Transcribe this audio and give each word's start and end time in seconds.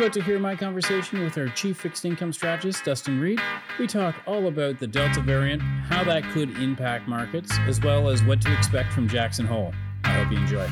About 0.00 0.14
to 0.14 0.22
hear 0.22 0.38
my 0.38 0.56
conversation 0.56 1.22
with 1.22 1.36
our 1.36 1.48
chief 1.48 1.76
fixed 1.76 2.06
income 2.06 2.32
strategist, 2.32 2.86
Dustin 2.86 3.20
Reid. 3.20 3.38
We 3.78 3.86
talk 3.86 4.14
all 4.26 4.46
about 4.46 4.78
the 4.78 4.86
Delta 4.86 5.20
variant, 5.20 5.60
how 5.60 6.02
that 6.04 6.22
could 6.32 6.56
impact 6.56 7.06
markets, 7.06 7.52
as 7.66 7.82
well 7.82 8.08
as 8.08 8.24
what 8.24 8.40
to 8.40 8.56
expect 8.56 8.94
from 8.94 9.06
Jackson 9.06 9.44
Hole. 9.44 9.74
I 10.04 10.12
hope 10.14 10.32
you 10.32 10.38
enjoy. 10.38 10.66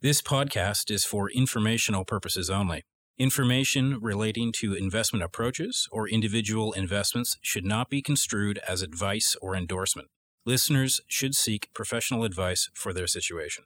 This 0.00 0.22
podcast 0.22 0.90
is 0.90 1.04
for 1.04 1.30
informational 1.30 2.06
purposes 2.06 2.48
only. 2.48 2.84
Information 3.18 3.98
relating 4.02 4.52
to 4.52 4.74
investment 4.74 5.22
approaches 5.22 5.88
or 5.90 6.06
individual 6.06 6.74
investments 6.74 7.38
should 7.40 7.64
not 7.64 7.88
be 7.88 8.02
construed 8.02 8.60
as 8.68 8.82
advice 8.82 9.34
or 9.40 9.56
endorsement. 9.56 10.08
Listeners 10.44 11.00
should 11.06 11.34
seek 11.34 11.72
professional 11.72 12.24
advice 12.24 12.68
for 12.74 12.92
their 12.92 13.06
situation. 13.06 13.64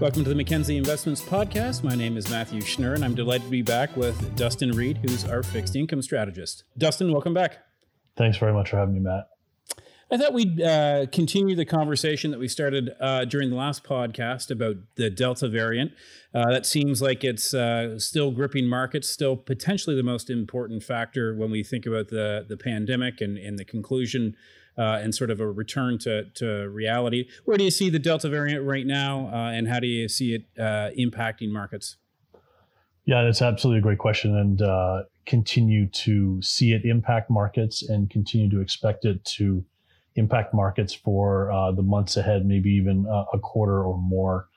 Welcome 0.00 0.24
to 0.24 0.30
the 0.30 0.34
Mackenzie 0.34 0.78
Investments 0.78 1.20
Podcast. 1.20 1.84
My 1.84 1.94
name 1.94 2.16
is 2.16 2.30
Matthew 2.30 2.62
Schnurr, 2.62 2.94
and 2.94 3.04
I'm 3.04 3.14
delighted 3.14 3.44
to 3.44 3.50
be 3.50 3.60
back 3.60 3.94
with 3.98 4.34
Dustin 4.34 4.70
Reid, 4.70 4.96
who's 5.02 5.26
our 5.26 5.42
fixed 5.42 5.76
income 5.76 6.00
strategist. 6.00 6.64
Dustin, 6.78 7.12
welcome 7.12 7.34
back. 7.34 7.58
Thanks 8.16 8.38
very 8.38 8.54
much 8.54 8.70
for 8.70 8.78
having 8.78 8.94
me, 8.94 9.00
Matt. 9.00 9.26
I 10.10 10.18
thought 10.18 10.34
we'd 10.34 10.60
uh, 10.60 11.06
continue 11.10 11.56
the 11.56 11.64
conversation 11.64 12.30
that 12.30 12.38
we 12.38 12.46
started 12.46 12.90
uh, 13.00 13.24
during 13.24 13.50
the 13.50 13.56
last 13.56 13.84
podcast 13.84 14.50
about 14.50 14.76
the 14.96 15.08
Delta 15.08 15.48
variant. 15.48 15.92
Uh, 16.34 16.50
that 16.50 16.66
seems 16.66 17.00
like 17.00 17.24
it's 17.24 17.54
uh, 17.54 17.98
still 17.98 18.30
gripping 18.30 18.68
markets, 18.68 19.08
still 19.08 19.36
potentially 19.36 19.96
the 19.96 20.02
most 20.02 20.28
important 20.28 20.82
factor 20.82 21.34
when 21.34 21.50
we 21.50 21.62
think 21.62 21.86
about 21.86 22.08
the, 22.08 22.44
the 22.48 22.56
pandemic 22.56 23.20
and, 23.20 23.38
and 23.38 23.58
the 23.58 23.64
conclusion 23.64 24.36
uh, 24.76 24.98
and 25.02 25.14
sort 25.14 25.30
of 25.30 25.40
a 25.40 25.50
return 25.50 25.98
to, 25.98 26.24
to 26.34 26.68
reality. 26.68 27.26
Where 27.44 27.56
do 27.56 27.64
you 27.64 27.70
see 27.70 27.88
the 27.88 27.98
Delta 27.98 28.28
variant 28.28 28.64
right 28.64 28.86
now, 28.86 29.28
uh, 29.32 29.52
and 29.52 29.68
how 29.68 29.80
do 29.80 29.86
you 29.86 30.08
see 30.08 30.34
it 30.34 30.54
impacting 30.56 31.50
markets? 31.50 31.96
Yeah, 33.06 33.22
that's 33.22 33.42
absolutely 33.42 33.78
a 33.78 33.82
great 33.82 33.98
question, 33.98 34.36
and 34.36 34.60
continue 35.26 35.88
to 35.88 36.42
see 36.42 36.72
it 36.72 36.84
impact 36.84 37.30
markets 37.30 37.82
and 37.82 38.10
continue 38.10 38.50
to 38.50 38.60
expect 38.60 39.04
it 39.04 39.24
to 39.24 39.64
impact 40.16 40.54
markets 40.54 40.94
for 40.94 41.50
uh, 41.50 41.72
the 41.72 41.82
months 41.82 42.16
ahead, 42.16 42.46
maybe 42.46 42.70
even 42.70 43.06
a, 43.06 43.24
a 43.34 43.38
quarter 43.38 43.84
or 43.84 43.98
more. 43.98 44.48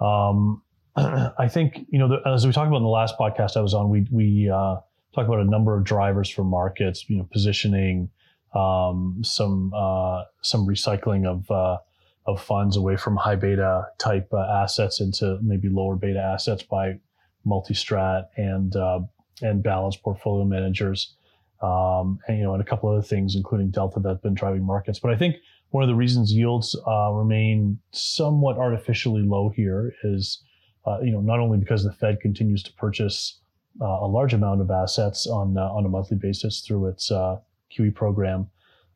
Um, 0.00 0.62
I 0.96 1.48
think 1.48 1.86
you 1.88 1.98
know 1.98 2.08
the, 2.08 2.28
as 2.28 2.46
we 2.46 2.52
talked 2.52 2.68
about 2.68 2.78
in 2.78 2.82
the 2.82 2.88
last 2.88 3.16
podcast 3.18 3.56
I 3.56 3.60
was 3.60 3.74
on, 3.74 3.88
we 3.88 4.06
we 4.10 4.50
uh, 4.50 4.76
talked 5.14 5.28
about 5.28 5.40
a 5.40 5.44
number 5.44 5.76
of 5.76 5.84
drivers 5.84 6.28
for 6.28 6.44
markets, 6.44 7.04
you 7.08 7.16
know, 7.16 7.28
positioning, 7.32 8.10
um, 8.54 9.20
some 9.22 9.72
uh, 9.74 10.24
some 10.42 10.66
recycling 10.66 11.26
of 11.26 11.50
uh, 11.50 11.78
of 12.26 12.40
funds 12.40 12.76
away 12.76 12.96
from 12.96 13.16
high 13.16 13.36
beta 13.36 13.86
type 13.98 14.28
uh, 14.32 14.62
assets 14.62 15.00
into 15.00 15.38
maybe 15.42 15.68
lower 15.68 15.96
beta 15.96 16.20
assets 16.20 16.62
by 16.62 16.98
multi-strat 17.44 18.26
and 18.36 18.76
uh, 18.76 19.00
and 19.40 19.62
balanced 19.62 20.02
portfolio 20.02 20.44
managers 20.44 21.14
um, 21.62 22.18
and 22.26 22.38
you 22.38 22.44
know, 22.44 22.54
and 22.54 22.62
a 22.62 22.64
couple 22.64 22.90
other 22.90 23.02
things, 23.02 23.34
including 23.36 23.70
Delta, 23.70 24.00
that 24.00 24.08
have 24.08 24.22
been 24.22 24.34
driving 24.34 24.64
markets. 24.64 24.98
But 24.98 25.12
I 25.12 25.16
think 25.16 25.36
one 25.70 25.82
of 25.82 25.88
the 25.88 25.94
reasons 25.94 26.32
yields 26.32 26.78
uh, 26.86 27.10
remain 27.12 27.78
somewhat 27.92 28.58
artificially 28.58 29.22
low 29.22 29.48
here 29.48 29.94
is, 30.04 30.42
uh, 30.86 31.00
you 31.00 31.12
know, 31.12 31.20
not 31.20 31.38
only 31.38 31.58
because 31.58 31.84
the 31.84 31.92
Fed 31.92 32.20
continues 32.20 32.62
to 32.64 32.72
purchase 32.74 33.40
uh, 33.80 33.86
a 33.86 34.06
large 34.06 34.34
amount 34.34 34.60
of 34.60 34.70
assets 34.70 35.26
on 35.26 35.56
uh, 35.56 35.62
on 35.62 35.86
a 35.86 35.88
monthly 35.88 36.16
basis 36.16 36.60
through 36.60 36.88
its 36.88 37.10
uh, 37.10 37.36
QE 37.76 37.94
program, 37.94 38.50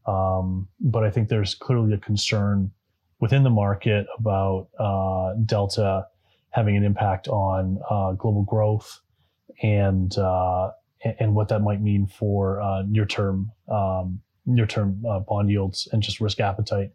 um, 0.07 0.69
but 0.81 1.05
I 1.05 1.11
think 1.11 1.29
there's 1.29 1.55
clearly 1.55 1.93
a 1.95 1.99
concern 1.99 2.73
within 3.21 3.45
the 3.45 3.51
market 3.51 4.07
about 4.19 4.69
uh, 4.79 5.35
Delta 5.47 6.07
having 6.51 6.77
an 6.77 6.85
impact 6.85 7.29
on 7.29 7.79
global 8.19 8.43
growth 8.45 9.01
and 9.63 10.15
and, 11.21 11.35
what 11.35 11.49
that 11.49 11.61
might 11.61 11.81
mean 11.81 12.07
for 12.07 12.61
uh, 12.61 12.83
near 12.87 13.07
term 13.07 13.51
um, 13.69 14.21
near 14.47 14.67
term 14.67 15.05
uh, 15.09 15.21
bond 15.21 15.51
yields 15.51 15.89
and 15.93 16.03
just 16.03 16.21
risk 16.21 16.41
appetite 16.41 16.93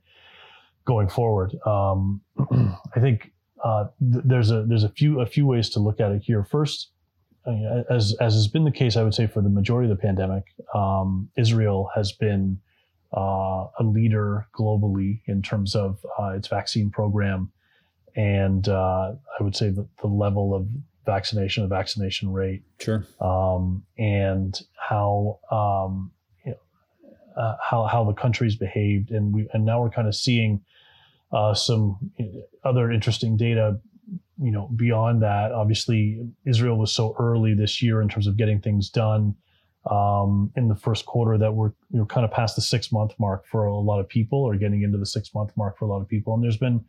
going 0.85 1.09
forward. 1.09 1.55
Um, 1.65 2.21
I 2.95 2.99
think 2.99 3.31
uh, 3.63 3.85
th- 3.99 4.23
there's 4.25 4.51
a 4.51 4.63
there's 4.63 4.83
a 4.83 4.89
few 4.89 5.21
a 5.21 5.25
few 5.25 5.45
ways 5.45 5.69
to 5.71 5.79
look 5.79 5.99
at 5.99 6.11
it 6.11 6.23
here. 6.23 6.43
First, 6.43 6.89
I 7.45 7.51
mean, 7.51 7.85
as 7.89 8.15
as 8.19 8.33
has 8.33 8.47
been 8.47 8.65
the 8.65 8.71
case, 8.71 8.95
I 8.95 9.03
would 9.03 9.13
say 9.13 9.27
for 9.27 9.41
the 9.41 9.49
majority 9.49 9.91
of 9.91 9.97
the 9.97 10.01
pandemic, 10.01 10.45
um, 10.73 11.29
Israel 11.37 11.89
has 11.95 12.11
been 12.11 12.59
uh, 13.15 13.67
a 13.79 13.83
leader 13.83 14.47
globally 14.57 15.21
in 15.25 15.41
terms 15.41 15.75
of 15.75 16.03
uh, 16.19 16.29
its 16.29 16.47
vaccine 16.47 16.89
program, 16.89 17.51
and 18.15 18.67
uh, 18.67 19.13
I 19.39 19.43
would 19.43 19.55
say 19.55 19.69
that 19.69 19.87
the 20.01 20.07
level 20.07 20.55
of 20.55 20.67
vaccination, 21.05 21.63
the 21.63 21.69
vaccination 21.69 22.31
rate, 22.31 22.63
sure, 22.79 23.05
um, 23.19 23.83
and 23.97 24.59
how 24.75 25.39
um, 25.51 26.11
you 26.45 26.51
know, 26.51 27.41
uh, 27.41 27.55
how 27.61 27.85
how 27.85 28.03
the 28.03 28.13
country's 28.13 28.55
behaved, 28.55 29.11
and 29.11 29.33
we 29.33 29.47
and 29.53 29.65
now 29.65 29.81
we're 29.81 29.89
kind 29.89 30.07
of 30.07 30.15
seeing 30.15 30.61
uh, 31.31 31.53
some 31.53 32.11
other 32.63 32.91
interesting 32.91 33.37
data. 33.37 33.79
You 34.41 34.51
know, 34.51 34.69
beyond 34.75 35.21
that, 35.21 35.51
obviously 35.51 36.27
Israel 36.45 36.77
was 36.77 36.93
so 36.93 37.15
early 37.19 37.53
this 37.53 37.81
year 37.81 38.01
in 38.01 38.09
terms 38.09 38.25
of 38.25 38.37
getting 38.37 38.59
things 38.59 38.89
done 38.89 39.35
um, 39.89 40.51
in 40.55 40.67
the 40.67 40.75
first 40.75 41.05
quarter 41.05 41.37
that 41.37 41.53
we're 41.53 41.71
you 41.91 41.99
know 41.99 42.05
kind 42.05 42.25
of 42.25 42.31
past 42.31 42.55
the 42.55 42.61
six 42.61 42.91
month 42.91 43.13
mark 43.19 43.45
for 43.47 43.65
a 43.65 43.77
lot 43.77 43.99
of 43.99 44.07
people, 44.07 44.39
or 44.39 44.55
getting 44.55 44.83
into 44.83 44.97
the 44.97 45.05
six 45.05 45.33
month 45.33 45.51
mark 45.55 45.77
for 45.77 45.85
a 45.85 45.87
lot 45.87 46.01
of 46.01 46.07
people, 46.07 46.33
and 46.33 46.43
there's 46.43 46.57
been 46.57 46.83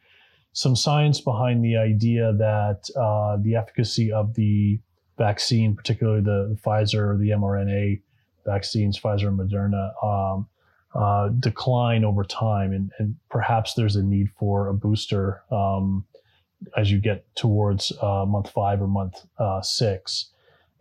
some 0.52 0.76
science 0.76 1.20
behind 1.20 1.64
the 1.64 1.76
idea 1.76 2.32
that 2.34 2.88
uh, 2.96 3.36
the 3.40 3.56
efficacy 3.56 4.12
of 4.12 4.34
the 4.34 4.78
vaccine, 5.18 5.74
particularly 5.74 6.20
the, 6.20 6.54
the 6.54 6.60
Pfizer 6.60 7.14
or 7.14 7.16
the 7.16 7.30
mRNA 7.30 8.00
vaccines, 8.44 8.98
Pfizer 8.98 9.28
and 9.28 9.38
Moderna, 9.38 9.92
um, 10.04 10.46
uh, 10.94 11.28
decline 11.40 12.04
over 12.04 12.22
time, 12.22 12.72
and, 12.72 12.90
and, 12.98 13.16
perhaps 13.30 13.72
there's 13.72 13.96
a 13.96 14.02
need 14.02 14.28
for 14.30 14.68
a 14.68 14.74
booster 14.74 15.42
um, 15.50 16.04
as 16.76 16.90
you 16.90 16.98
get 16.98 17.24
towards 17.34 17.92
uh, 18.02 18.26
month 18.26 18.50
five 18.50 18.82
or 18.82 18.86
month 18.86 19.24
uh, 19.38 19.62
six. 19.62 20.32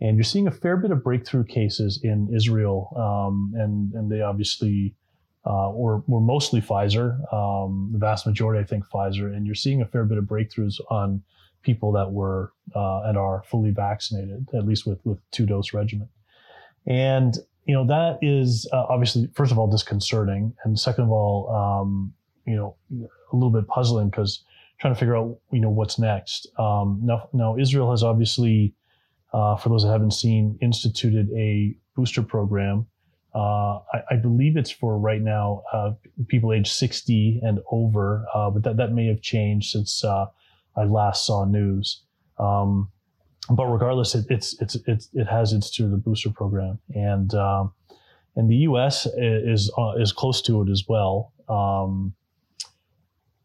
And 0.02 0.16
you're 0.16 0.24
seeing 0.24 0.48
a 0.48 0.52
fair 0.52 0.76
bit 0.76 0.90
of 0.90 1.02
breakthrough 1.02 1.44
cases 1.44 1.98
in 2.02 2.28
Israel, 2.34 2.92
um, 2.94 3.54
and 3.56 3.92
and 3.94 4.10
they 4.10 4.20
obviously 4.20 4.94
uh, 5.44 5.70
or, 5.70 6.04
mostly 6.06 6.60
Pfizer, 6.60 7.32
um, 7.32 7.90
the 7.92 7.98
vast 7.98 8.26
majority, 8.26 8.62
I 8.62 8.66
think, 8.66 8.84
Pfizer. 8.88 9.34
And 9.34 9.46
you're 9.46 9.54
seeing 9.54 9.82
a 9.82 9.86
fair 9.86 10.04
bit 10.04 10.18
of 10.18 10.24
breakthroughs 10.24 10.80
on 10.90 11.22
people 11.62 11.92
that 11.92 12.12
were 12.12 12.52
uh, 12.74 13.02
and 13.02 13.18
are 13.18 13.42
fully 13.46 13.70
vaccinated, 13.70 14.48
at 14.54 14.66
least 14.66 14.86
with, 14.86 14.98
with 15.04 15.18
two 15.30 15.46
dose 15.46 15.72
regimen. 15.72 16.08
And, 16.86 17.36
you 17.66 17.74
know, 17.74 17.86
that 17.86 18.18
is 18.22 18.68
uh, 18.72 18.86
obviously, 18.88 19.28
first 19.34 19.52
of 19.52 19.58
all, 19.58 19.68
disconcerting. 19.68 20.54
And 20.64 20.78
second 20.78 21.04
of 21.04 21.10
all, 21.10 21.50
um, 21.50 22.12
you 22.46 22.56
know, 22.56 22.76
a 23.32 23.36
little 23.36 23.50
bit 23.50 23.66
puzzling 23.68 24.10
because 24.10 24.44
trying 24.80 24.94
to 24.94 24.98
figure 24.98 25.16
out, 25.16 25.38
you 25.52 25.60
know, 25.60 25.70
what's 25.70 25.98
next. 25.98 26.48
Um, 26.58 27.00
now, 27.02 27.28
now, 27.32 27.56
Israel 27.56 27.90
has 27.92 28.02
obviously, 28.02 28.74
uh, 29.32 29.56
for 29.56 29.68
those 29.68 29.84
that 29.84 29.90
haven't 29.90 30.12
seen, 30.12 30.58
instituted 30.60 31.30
a 31.36 31.76
booster 31.94 32.22
program 32.22 32.86
uh, 33.34 33.80
I, 33.92 34.02
I, 34.10 34.16
believe 34.16 34.58
it's 34.58 34.70
for 34.70 34.98
right 34.98 35.22
now 35.22 35.62
uh, 35.72 35.92
people 36.28 36.52
age 36.52 36.70
60 36.70 37.40
and 37.42 37.60
over, 37.70 38.26
uh, 38.34 38.50
but 38.50 38.62
that, 38.62 38.76
that 38.76 38.92
may 38.92 39.06
have 39.06 39.22
changed 39.22 39.70
since 39.70 40.04
uh, 40.04 40.26
I 40.76 40.84
last 40.84 41.24
saw 41.24 41.46
news. 41.46 42.02
Um, 42.38 42.90
but 43.48 43.66
regardless, 43.66 44.14
it, 44.14 44.26
it's, 44.28 44.60
it's, 44.60 44.76
it's, 44.86 45.08
it 45.14 45.26
has 45.26 45.54
instituted 45.54 45.94
a 45.94 45.96
booster 45.96 46.28
program. 46.28 46.78
And, 46.94 47.34
um, 47.34 47.72
and 48.36 48.50
the 48.50 48.56
US 48.56 49.06
is, 49.16 49.72
uh, 49.78 49.92
is 49.92 50.12
close 50.12 50.42
to 50.42 50.60
it 50.60 50.70
as 50.70 50.84
well. 50.86 51.32
Um, 51.48 52.14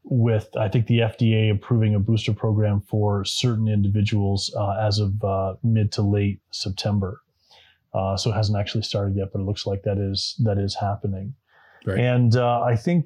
with, 0.04 0.50
I 0.58 0.68
think, 0.68 0.88
the 0.88 1.00
FDA 1.00 1.50
approving 1.50 1.96
a 1.96 2.00
booster 2.00 2.34
program 2.34 2.82
for 2.82 3.24
certain 3.24 3.70
individuals 3.70 4.54
as 4.82 5.00
of 5.00 5.60
mid 5.64 5.94
to 5.94 6.02
late 6.02 6.40
September. 6.52 7.22
Uh, 7.98 8.16
so 8.16 8.30
it 8.30 8.36
hasn't 8.36 8.58
actually 8.62 8.84
started 8.84 9.16
yet, 9.16 9.30
but 9.34 9.40
it 9.42 9.46
looks 9.46 9.66
like 9.66 9.82
that 9.84 9.98
is 9.98 10.36
that 10.46 10.58
is 10.60 10.76
happening. 10.76 11.34
Right. 11.86 12.00
And 12.00 12.36
uh, 12.36 12.62
I 12.62 12.76
think, 12.76 13.06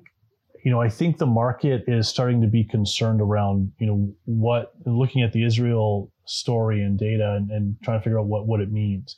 you 0.66 0.72
know, 0.72 0.82
I 0.82 0.90
think 0.90 1.18
the 1.18 1.26
market 1.26 1.86
is 1.88 2.10
starting 2.10 2.42
to 2.42 2.48
be 2.48 2.64
concerned 2.66 3.22
around, 3.22 3.72
you 3.80 3.88
know, 3.88 4.14
what 4.26 4.74
looking 4.86 5.22
at 5.22 5.32
the 5.32 5.46
Israel 5.46 6.12
story 6.26 6.82
and 6.84 7.00
data 7.00 7.36
and, 7.38 7.52
and 7.52 7.78
trying 7.84 8.00
to 8.00 8.04
figure 8.04 8.20
out 8.20 8.26
what 8.26 8.48
what 8.48 8.60
it 8.60 8.72
means. 8.72 9.16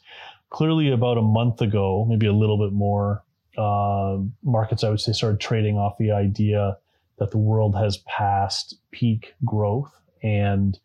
Clearly, 0.52 0.92
about 0.92 1.18
a 1.18 1.24
month 1.24 1.62
ago, 1.62 2.06
maybe 2.08 2.28
a 2.28 2.34
little 2.34 2.60
bit 2.60 2.74
more, 2.74 3.24
uh, 3.58 4.18
markets 4.44 4.84
I 4.84 4.90
would 4.90 5.02
say 5.02 5.14
started 5.14 5.40
trading 5.40 5.78
off 5.78 5.98
the 5.98 6.12
idea 6.12 6.78
that 7.18 7.32
the 7.32 7.40
world 7.40 7.76
has 7.76 7.98
passed 8.06 8.76
peak 8.92 9.34
growth 9.44 9.92
and 10.22 10.78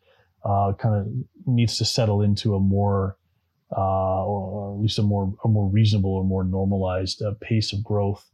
uh, 0.43 0.73
kind 0.79 0.95
of 0.95 1.07
needs 1.45 1.77
to 1.77 1.85
settle 1.85 2.23
into 2.23 2.55
a 2.55 2.59
more 2.59 3.18
uh, 3.75 4.25
or, 4.25 4.71
or, 4.71 4.73
at 4.73 4.81
least 4.81 4.99
a 4.99 5.03
more 5.03 5.33
a 5.43 5.47
more 5.47 5.69
reasonable 5.69 6.11
or 6.11 6.23
more 6.23 6.43
normalized 6.43 7.21
uh, 7.21 7.33
pace 7.39 7.71
of 7.71 7.83
growth 7.83 8.25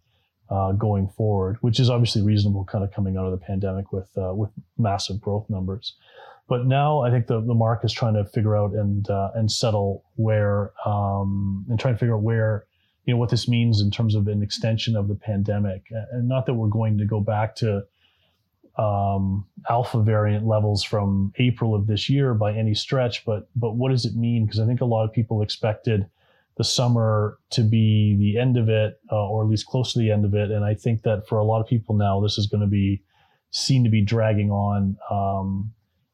uh, 0.49 0.71
going 0.73 1.07
forward, 1.09 1.57
which 1.61 1.79
is 1.79 1.89
obviously 1.89 2.21
reasonable, 2.21 2.63
kind 2.65 2.83
of 2.83 2.91
coming 2.91 3.17
out 3.17 3.25
of 3.25 3.31
the 3.31 3.45
pandemic 3.45 3.91
with 3.91 4.09
uh, 4.17 4.33
with 4.33 4.49
massive 4.77 5.19
growth 5.19 5.49
numbers. 5.49 5.95
But 6.47 6.67
now 6.67 7.01
I 7.01 7.09
think 7.09 7.27
the, 7.27 7.41
the 7.41 7.55
market 7.55 7.87
is 7.87 7.93
trying 7.93 8.13
to 8.13 8.25
figure 8.25 8.55
out 8.55 8.73
and 8.73 9.09
uh, 9.09 9.31
and 9.35 9.51
settle 9.51 10.05
where 10.15 10.71
um, 10.85 11.65
and 11.69 11.79
trying 11.79 11.95
to 11.95 11.99
figure 11.99 12.15
out 12.15 12.21
where 12.21 12.65
you 13.05 13.13
know 13.13 13.17
what 13.17 13.29
this 13.29 13.47
means 13.47 13.81
in 13.81 13.91
terms 13.91 14.15
of 14.15 14.27
an 14.27 14.43
extension 14.43 14.95
of 14.95 15.07
the 15.07 15.15
pandemic, 15.15 15.83
and 16.11 16.27
not 16.27 16.45
that 16.45 16.53
we're 16.53 16.67
going 16.67 16.97
to 16.97 17.05
go 17.05 17.19
back 17.19 17.55
to 17.57 17.83
um, 18.77 19.45
alpha 19.69 20.01
variant 20.01 20.45
levels 20.45 20.83
from 20.83 21.31
April 21.37 21.73
of 21.73 21.87
this 21.87 22.09
year 22.09 22.33
by 22.33 22.53
any 22.53 22.73
stretch, 22.73 23.25
but 23.25 23.47
but 23.55 23.75
what 23.75 23.91
does 23.91 24.05
it 24.05 24.15
mean? 24.15 24.45
Because 24.45 24.59
I 24.59 24.65
think 24.65 24.81
a 24.81 24.85
lot 24.85 25.05
of 25.05 25.13
people 25.13 25.41
expected 25.41 26.05
the 26.57 26.63
summer 26.63 27.37
to 27.51 27.63
be 27.63 28.15
the 28.17 28.39
end 28.39 28.57
of 28.57 28.69
it, 28.69 28.99
uh, 29.11 29.27
or 29.27 29.43
at 29.43 29.49
least 29.49 29.65
close 29.65 29.93
to 29.93 29.99
the 29.99 30.11
end 30.11 30.25
of 30.25 30.33
it. 30.33 30.51
And 30.51 30.63
I 30.63 30.73
think 30.73 31.03
that 31.03 31.27
for 31.27 31.37
a 31.37 31.43
lot 31.43 31.59
of 31.59 31.67
people 31.67 31.95
now, 31.95 32.21
this 32.21 32.37
is 32.37 32.47
going 32.47 32.61
to 32.61 32.67
be 32.67 33.03
seen 33.51 33.83
to 33.83 33.89
be 33.89 34.03
dragging 34.03 34.51
on 34.51 34.97
um, 35.09 35.73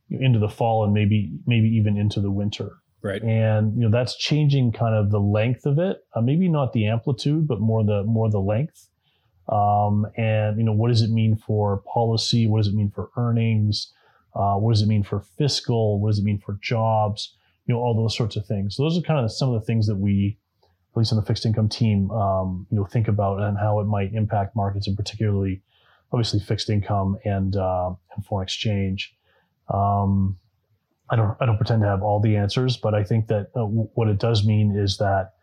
into 0.10 0.40
the 0.40 0.50
fall 0.50 0.84
and 0.84 0.94
maybe 0.94 1.31
maybe 1.46 1.68
even 1.69 1.98
into 1.98 2.19
the 2.22 2.31
winter. 2.31 2.78
Right. 3.04 3.22
And 3.24 3.75
you 3.75 3.81
know 3.81 3.92
that's 3.92 4.16
changing 4.16 4.74
kind 4.74 4.96
of 4.96 5.10
the 5.10 5.19
length 5.19 5.66
of 5.66 5.80
it. 5.80 5.98
Uh, 6.16 6.22
maybe 6.22 6.48
not 6.48 6.74
the 6.74 6.86
amplitude, 6.88 7.48
but 7.48 7.60
more 7.60 7.84
the 7.84 8.04
more 8.04 8.30
the 8.30 8.40
length. 8.40 8.88
Um, 9.50 10.08
and 10.18 10.58
you 10.58 10.64
know 10.64 10.74
what 10.74 10.90
does 10.90 11.02
it 11.02 11.10
mean 11.10 11.36
for 11.36 11.84
policy? 11.94 12.48
What 12.48 12.60
does 12.60 12.68
it 12.68 12.76
mean 12.76 12.92
for 12.92 13.10
earnings? 13.18 13.92
Uh, 14.34 14.56
what 14.56 14.74
does 14.74 14.82
it 14.82 14.88
mean 14.88 15.04
for 15.04 15.20
fiscal? 15.38 16.00
What 16.00 16.10
does 16.10 16.20
it 16.20 16.24
mean 16.24 16.40
for 16.40 16.58
jobs? 16.62 17.36
you 17.66 17.74
know 17.74 17.82
all 17.82 17.96
those 17.96 18.16
sorts 18.16 18.36
of 18.36 18.46
things. 18.46 18.76
So 18.76 18.84
those 18.84 18.98
are 18.98 19.02
kind 19.02 19.24
of 19.24 19.32
some 19.32 19.54
of 19.54 19.60
the 19.60 19.66
things 19.66 19.88
that 19.88 19.96
we, 19.96 20.38
at 20.94 20.98
least 20.98 21.12
on 21.12 21.20
the 21.20 21.26
fixed 21.26 21.46
income 21.46 21.70
team, 21.70 22.12
um, 22.12 22.68
you 22.70 22.78
know, 22.78 22.86
think 22.86 23.08
about 23.08 23.42
and 23.42 23.58
how 23.58 23.80
it 23.80 23.86
might 23.86 24.14
impact 24.14 24.56
markets, 24.56 24.88
and 24.88 24.98
particularly, 24.98 25.62
obviously, 26.12 26.40
fixed 26.40 26.70
income 26.70 27.18
and 27.24 27.56
uh, 27.56 27.92
and 28.16 28.26
foreign 28.26 28.44
exchange. 28.44 29.16
Um, 29.74 30.38
I 31.10 31.16
don't 31.16 31.38
I 31.40 31.46
don't 31.46 31.58
pretend 31.58 31.82
to 31.82 31.88
have 31.88 32.04
all 32.04 32.20
the 32.20 32.36
answers, 32.36 32.78
but 32.78 32.94
I 32.94 33.04
think 33.04 33.28
that 33.28 33.52
uh, 33.56 33.62
w- 33.62 33.90
what 33.94 34.08
it 34.08 34.20
does 34.20 34.46
mean 34.46 34.76
is 34.76 34.98
that, 34.98 35.34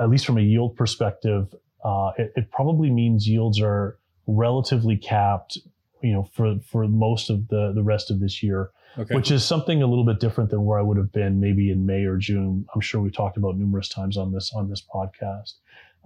at 0.00 0.08
least 0.08 0.26
from 0.26 0.38
a 0.38 0.42
yield 0.42 0.76
perspective, 0.76 1.54
uh, 1.84 2.12
it, 2.18 2.32
it 2.36 2.50
probably 2.50 2.90
means 2.90 3.28
yields 3.28 3.60
are 3.60 3.98
relatively 4.26 4.96
capped, 4.96 5.58
you 6.02 6.12
know, 6.12 6.28
for 6.34 6.58
for 6.70 6.86
most 6.86 7.30
of 7.30 7.48
the 7.48 7.72
the 7.74 7.82
rest 7.82 8.10
of 8.10 8.20
this 8.20 8.42
year 8.42 8.70
okay. 8.98 9.14
which 9.14 9.30
is 9.30 9.44
something 9.44 9.82
a 9.82 9.86
little 9.86 10.04
bit 10.04 10.20
different 10.20 10.50
than 10.50 10.64
where 10.64 10.78
I 10.78 10.82
would 10.82 10.96
have 10.96 11.12
been 11.12 11.40
maybe 11.40 11.70
in 11.70 11.86
May 11.86 12.04
or 12.04 12.16
June. 12.16 12.66
I'm 12.74 12.80
sure 12.80 13.00
we've 13.00 13.14
talked 13.14 13.36
about 13.36 13.56
numerous 13.56 13.88
times 13.88 14.16
on 14.16 14.32
this 14.32 14.52
on 14.54 14.68
this 14.68 14.82
podcast. 14.82 15.54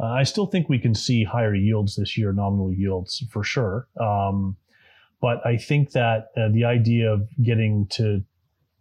Uh, 0.00 0.06
I 0.06 0.22
still 0.22 0.46
think 0.46 0.68
we 0.68 0.78
can 0.78 0.94
see 0.94 1.24
higher 1.24 1.54
yields 1.54 1.96
this 1.96 2.16
year, 2.16 2.32
nominal 2.32 2.72
yields 2.72 3.24
for 3.30 3.44
sure. 3.44 3.88
Um, 4.00 4.56
but 5.20 5.44
I 5.46 5.56
think 5.56 5.92
that 5.92 6.28
uh, 6.36 6.48
the 6.50 6.64
idea 6.64 7.12
of 7.12 7.28
getting 7.42 7.86
to 7.90 8.24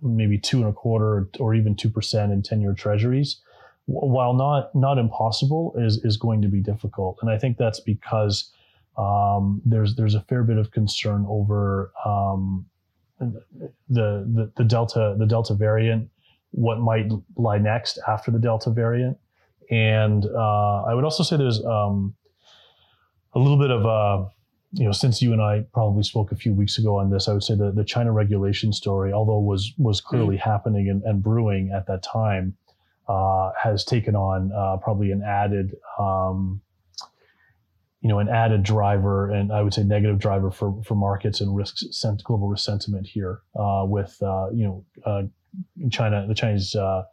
maybe 0.01 0.39
two 0.39 0.61
and 0.61 0.69
a 0.69 0.73
quarter 0.73 1.29
or 1.39 1.53
even 1.53 1.75
two 1.75 1.89
percent 1.89 2.31
in 2.31 2.41
ten-year 2.41 2.73
Treasuries, 2.73 3.41
while 3.86 4.33
not 4.33 4.74
not 4.75 4.98
impossible, 4.98 5.74
is 5.78 6.04
is 6.04 6.18
going 6.18 6.42
to 6.42 6.48
be 6.48 6.62
difficult. 6.62 7.18
And 7.22 7.30
I 7.30 7.38
think 7.38 7.57
that's 7.57 7.80
because 7.80 8.51
um, 8.98 9.62
there's 9.66 9.95
there's 9.95 10.16
a 10.16 10.22
fair 10.22 10.44
bit 10.44 10.57
of 10.57 10.72
concern 10.72 11.25
over 11.28 11.92
um, 12.06 12.66
the, 13.19 13.44
the 13.89 14.51
the 14.56 14.63
delta 14.63 15.16
the 15.18 15.25
delta 15.25 15.54
variant, 15.54 16.10
what 16.51 16.80
might 16.80 17.12
lie 17.36 17.57
next 17.57 18.00
after 18.07 18.31
the 18.31 18.39
delta 18.39 18.69
variant, 18.69 19.18
and 19.69 20.25
uh, 20.25 20.84
I 20.84 20.94
would 20.94 21.04
also 21.04 21.24
say 21.24 21.38
there's 21.38 21.63
um, 21.63 22.16
a 23.34 23.39
little 23.39 23.57
bit 23.57 23.72
of 23.72 23.86
uh, 23.86 24.30
you 24.74 24.86
know 24.86 24.92
since 24.92 25.22
you 25.22 25.34
and 25.34 25.42
I 25.42 25.66
probably 25.74 26.04
spoke 26.04 26.31
a 26.31 26.36
few 26.36 26.54
weeks 26.54 26.77
ago 26.77 26.98
on 26.98 27.10
this, 27.10 27.27
I 27.27 27.34
would 27.34 27.44
say 27.44 27.56
the 27.56 27.72
the 27.72 27.84
China 27.84 28.12
regulation 28.12 28.74
story, 28.74 29.13
although 29.13 29.39
was 29.39 29.74
was 29.77 30.01
clearly 30.01 30.38
mm-hmm. 30.38 30.50
happening 30.50 30.89
and, 30.89 31.04
and 31.04 31.24
brewing 31.24 31.72
at 31.75 31.88
that 31.88 32.04
time, 32.04 32.56
uh, 33.12 33.52
has 33.62 33.84
taken 33.84 34.16
on 34.16 34.52
uh, 34.52 34.78
probably 34.78 35.12
an 35.12 35.22
added 35.24 35.75
um, 36.00 36.62
you 38.02 38.10
know, 38.10 38.19
an 38.19 38.30
added 38.30 38.63
driver 38.63 39.30
and 39.30 39.54
I 39.54 39.62
would 39.62 39.74
say 39.74 39.84
negative 39.84 40.18
driver 40.18 40.50
for, 40.50 40.81
for 40.84 40.96
markets 40.96 41.40
and 41.40 41.56
risk 41.56 41.78
sent, 41.92 42.24
global 42.24 42.48
risk 42.48 42.66
sentiment 42.66 43.06
here 43.06 43.42
uh, 43.56 43.84
with, 43.86 44.18
uh, 44.24 44.50
you 44.52 44.63
know, 44.63 44.86
uh, 45.06 45.24
China, 45.92 46.25
the 46.28 46.34
Chinese 46.34 46.75
uh, 46.75 47.04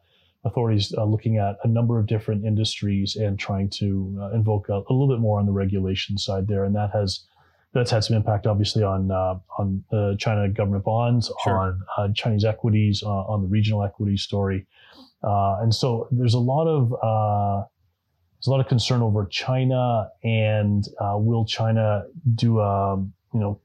authorities 0.44 0.94
uh, 0.96 1.04
looking 1.04 1.36
at 1.36 1.56
a 1.62 1.68
number 1.68 1.98
of 1.98 2.06
different 2.06 2.46
industries 2.46 3.16
and 3.16 3.38
trying 3.38 3.68
to 3.68 4.18
uh, 4.22 4.30
invoke 4.30 4.70
a, 4.70 4.80
a, 4.88 4.92
little 4.92 5.08
bit 5.08 5.20
more 5.20 5.38
on 5.38 5.44
the 5.44 5.52
regulation 5.52 6.16
side 6.16 6.48
there. 6.48 6.64
And 6.64 6.74
that 6.74 6.90
has, 6.94 7.26
that's 7.74 7.90
had 7.90 8.04
some 8.04 8.16
impact 8.16 8.46
obviously 8.46 8.82
on, 8.82 9.10
on 9.10 9.84
the 9.90 10.16
China 10.18 10.48
government 10.48 10.84
bonds, 10.84 11.30
sure. 11.44 11.76
on 11.98 12.14
Chinese 12.14 12.46
equities, 12.46 13.02
on 13.02 13.42
the 13.42 13.48
regional 13.48 13.82
equity 13.82 14.16
story. 14.16 14.66
And 15.22 15.74
so 15.74 16.08
there's 16.10 16.34
a 16.34 16.38
lot 16.38 16.66
of, 16.66 16.90
there's 18.38 18.46
a 18.46 18.50
lot 18.50 18.60
of 18.60 18.68
concern 18.68 19.02
over 19.02 19.26
China 19.26 20.08
and 20.22 20.86
uh, 21.00 21.14
will 21.16 21.44
China 21.44 22.04
do 22.34 22.60
a, 22.60 22.94
um, 22.94 23.12
you 23.34 23.40
know, 23.40 23.60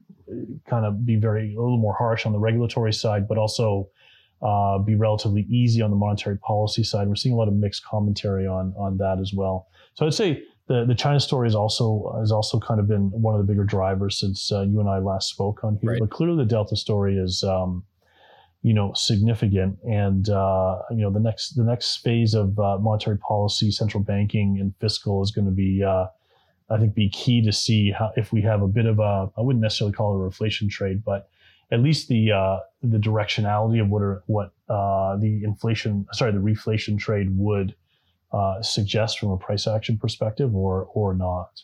kind 0.68 0.84
of 0.84 1.06
be 1.06 1.16
very 1.16 1.54
a 1.54 1.60
little 1.60 1.78
more 1.78 1.94
harsh 1.94 2.26
on 2.26 2.32
the 2.32 2.38
regulatory 2.38 2.92
side, 2.92 3.28
but 3.28 3.38
also 3.38 3.88
uh, 4.42 4.78
be 4.78 4.94
relatively 4.94 5.42
easy 5.42 5.80
on 5.80 5.90
the 5.90 5.96
monetary 5.96 6.38
policy 6.38 6.82
side. 6.82 7.08
We're 7.08 7.14
seeing 7.14 7.34
a 7.34 7.38
lot 7.38 7.48
of 7.48 7.54
mixed 7.54 7.84
commentary 7.84 8.46
on 8.46 8.74
on 8.76 8.96
that 8.98 9.18
as 9.20 9.32
well. 9.32 9.68
So 9.94 10.06
I'd 10.06 10.14
say 10.14 10.42
the 10.66 10.84
the 10.86 10.94
China 10.94 11.20
story 11.20 11.46
is 11.46 11.54
also 11.54 12.16
has 12.18 12.32
also 12.32 12.58
kind 12.58 12.80
of 12.80 12.88
been 12.88 13.10
one 13.10 13.34
of 13.34 13.46
the 13.46 13.50
bigger 13.50 13.64
drivers 13.64 14.18
since 14.18 14.50
uh, 14.50 14.62
you 14.62 14.80
and 14.80 14.88
I 14.88 14.98
last 14.98 15.28
spoke 15.28 15.62
on 15.62 15.78
here. 15.80 15.92
Right. 15.92 16.00
But 16.00 16.10
clearly, 16.10 16.38
the 16.38 16.48
Delta 16.48 16.76
story 16.76 17.16
is. 17.16 17.44
Um, 17.44 17.84
you 18.64 18.74
know 18.74 18.92
significant. 18.94 19.78
And 19.84 20.28
uh, 20.28 20.82
you 20.90 21.02
know 21.02 21.10
the 21.10 21.20
next 21.20 21.50
the 21.50 21.62
next 21.62 21.98
phase 21.98 22.34
of 22.34 22.58
uh, 22.58 22.78
monetary 22.78 23.18
policy 23.18 23.70
central 23.70 24.02
banking 24.02 24.58
and 24.60 24.74
fiscal 24.80 25.22
is 25.22 25.30
going 25.30 25.46
to 25.46 25.52
be 25.52 25.84
uh, 25.84 26.06
i 26.70 26.78
think 26.78 26.94
be 26.94 27.10
key 27.10 27.44
to 27.44 27.52
see 27.52 27.90
how 27.90 28.10
if 28.16 28.32
we 28.32 28.40
have 28.40 28.62
a 28.62 28.66
bit 28.66 28.86
of 28.86 28.98
a 28.98 29.30
i 29.36 29.40
wouldn't 29.42 29.62
necessarily 29.62 29.92
call 29.92 30.14
it 30.14 30.26
a 30.26 30.30
reflation 30.30 30.68
trade 30.70 31.04
but 31.04 31.28
at 31.70 31.80
least 31.80 32.08
the 32.08 32.32
uh, 32.32 32.58
the 32.82 32.98
directionality 32.98 33.80
of 33.80 33.88
what 33.88 34.02
are 34.02 34.22
what 34.26 34.52
uh, 34.68 35.16
the 35.16 35.42
inflation 35.44 36.06
sorry 36.12 36.32
the 36.32 36.38
reflation 36.38 36.98
trade 36.98 37.28
would 37.36 37.74
uh, 38.32 38.62
suggest 38.62 39.18
from 39.18 39.30
a 39.30 39.36
price 39.36 39.66
action 39.66 39.98
perspective 39.98 40.54
or 40.54 40.88
or 40.94 41.14
not. 41.14 41.62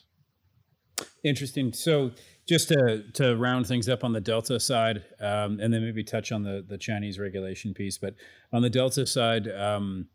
Interesting. 1.23 1.73
So 1.73 2.11
just 2.47 2.69
to 2.69 3.03
to 3.13 3.35
round 3.35 3.67
things 3.67 3.87
up 3.89 4.03
on 4.03 4.13
the 4.13 4.21
Delta 4.21 4.59
side, 4.59 5.03
um, 5.19 5.59
and 5.59 5.73
then 5.73 5.83
maybe 5.83 6.03
touch 6.03 6.31
on 6.31 6.43
the 6.43 6.65
the 6.67 6.77
Chinese 6.77 7.19
regulation 7.19 7.73
piece. 7.73 7.97
But 7.97 8.15
on 8.51 8.61
the 8.61 8.69
Delta 8.69 9.05
side, 9.05 9.47
um, 9.49 10.07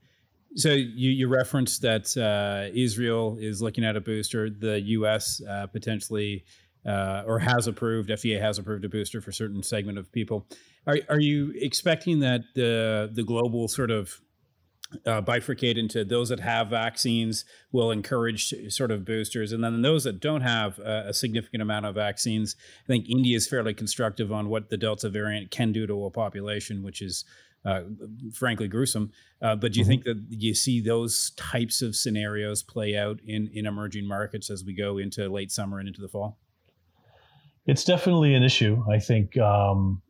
so 0.55 0.71
you 0.71 1.11
you 1.11 1.29
referenced 1.29 1.83
that 1.83 2.17
uh, 2.17 2.71
Israel 2.75 3.39
is 3.41 3.63
looking 3.63 3.85
at 3.85 3.97
a 3.97 4.01
booster. 4.01 4.51
The 4.51 4.81
U.S. 4.81 5.41
Uh, 5.49 5.67
potentially 5.67 6.45
uh, 6.87 7.25
or 7.27 7.39
has 7.39 7.67
approved 7.67 8.11
FDA 8.11 8.41
has 8.41 8.59
approved 8.59 8.85
a 8.85 8.89
booster 8.89 9.21
for 9.21 9.33
certain 9.33 9.63
segment 9.63 9.99
of 9.99 10.11
people. 10.13 10.47
Are 10.87 10.99
are 11.09 11.21
you 11.21 11.53
expecting 11.57 12.21
that 12.21 12.43
the 12.55 13.11
the 13.13 13.25
global 13.25 13.69
sort 13.69 13.91
of 13.91 14.21
uh, 15.05 15.23
bifurcate 15.23 15.77
into 15.77 16.05
those 16.05 16.29
that 16.29 16.41
have 16.41 16.69
vaccines 16.69 17.45
will 17.73 17.91
encourage 17.91 18.55
sort 18.69 18.91
of 18.91 19.05
boosters, 19.05 19.53
and 19.53 19.63
then 19.63 19.83
those 19.83 20.05
that 20.05 20.21
don't 20.21 20.43
have 20.43 20.79
a, 20.79 21.07
a 21.09 21.15
significant 21.15 21.63
amount 21.63 21.87
of 21.87 21.95
vaccines. 21.95 22.57
I 22.85 22.87
think 22.87 23.09
India 23.09 23.37
is 23.37 23.49
fairly 23.49 23.75
constructive 23.75 24.33
on 24.33 24.49
what 24.49 24.71
the 24.71 24.77
Delta 24.77 25.09
variant 25.09 25.51
can 25.51 25.73
do 25.73 25.87
to 25.87 26.05
a 26.05 26.11
population, 26.11 26.83
which 26.83 27.03
is 27.03 27.25
uh, 27.65 27.83
frankly 28.33 28.69
gruesome. 28.69 29.11
Uh, 29.43 29.57
but 29.57 29.73
do 29.73 29.81
you 29.81 29.85
mm-hmm. 29.85 29.91
think 29.91 30.05
that 30.05 30.25
you 30.31 30.55
see 30.55 30.81
those 30.81 31.31
types 31.37 31.83
of 31.83 31.97
scenarios 31.97 32.63
play 32.63 32.97
out 32.97 33.19
in 33.27 33.51
in 33.53 33.67
emerging 33.67 34.07
markets 34.07 34.51
as 34.51 34.65
we 34.65 34.73
go 34.73 34.99
into 34.99 35.29
late 35.29 35.51
summer 35.51 35.79
and 35.79 35.89
into 35.89 36.01
the 36.01 36.09
fall? 36.09 36.39
It's 37.67 37.85
definitely 37.85 38.35
an 38.35 38.45
issue. 38.45 38.85
I 38.91 39.01
think. 39.01 39.37
Um, 39.37 40.03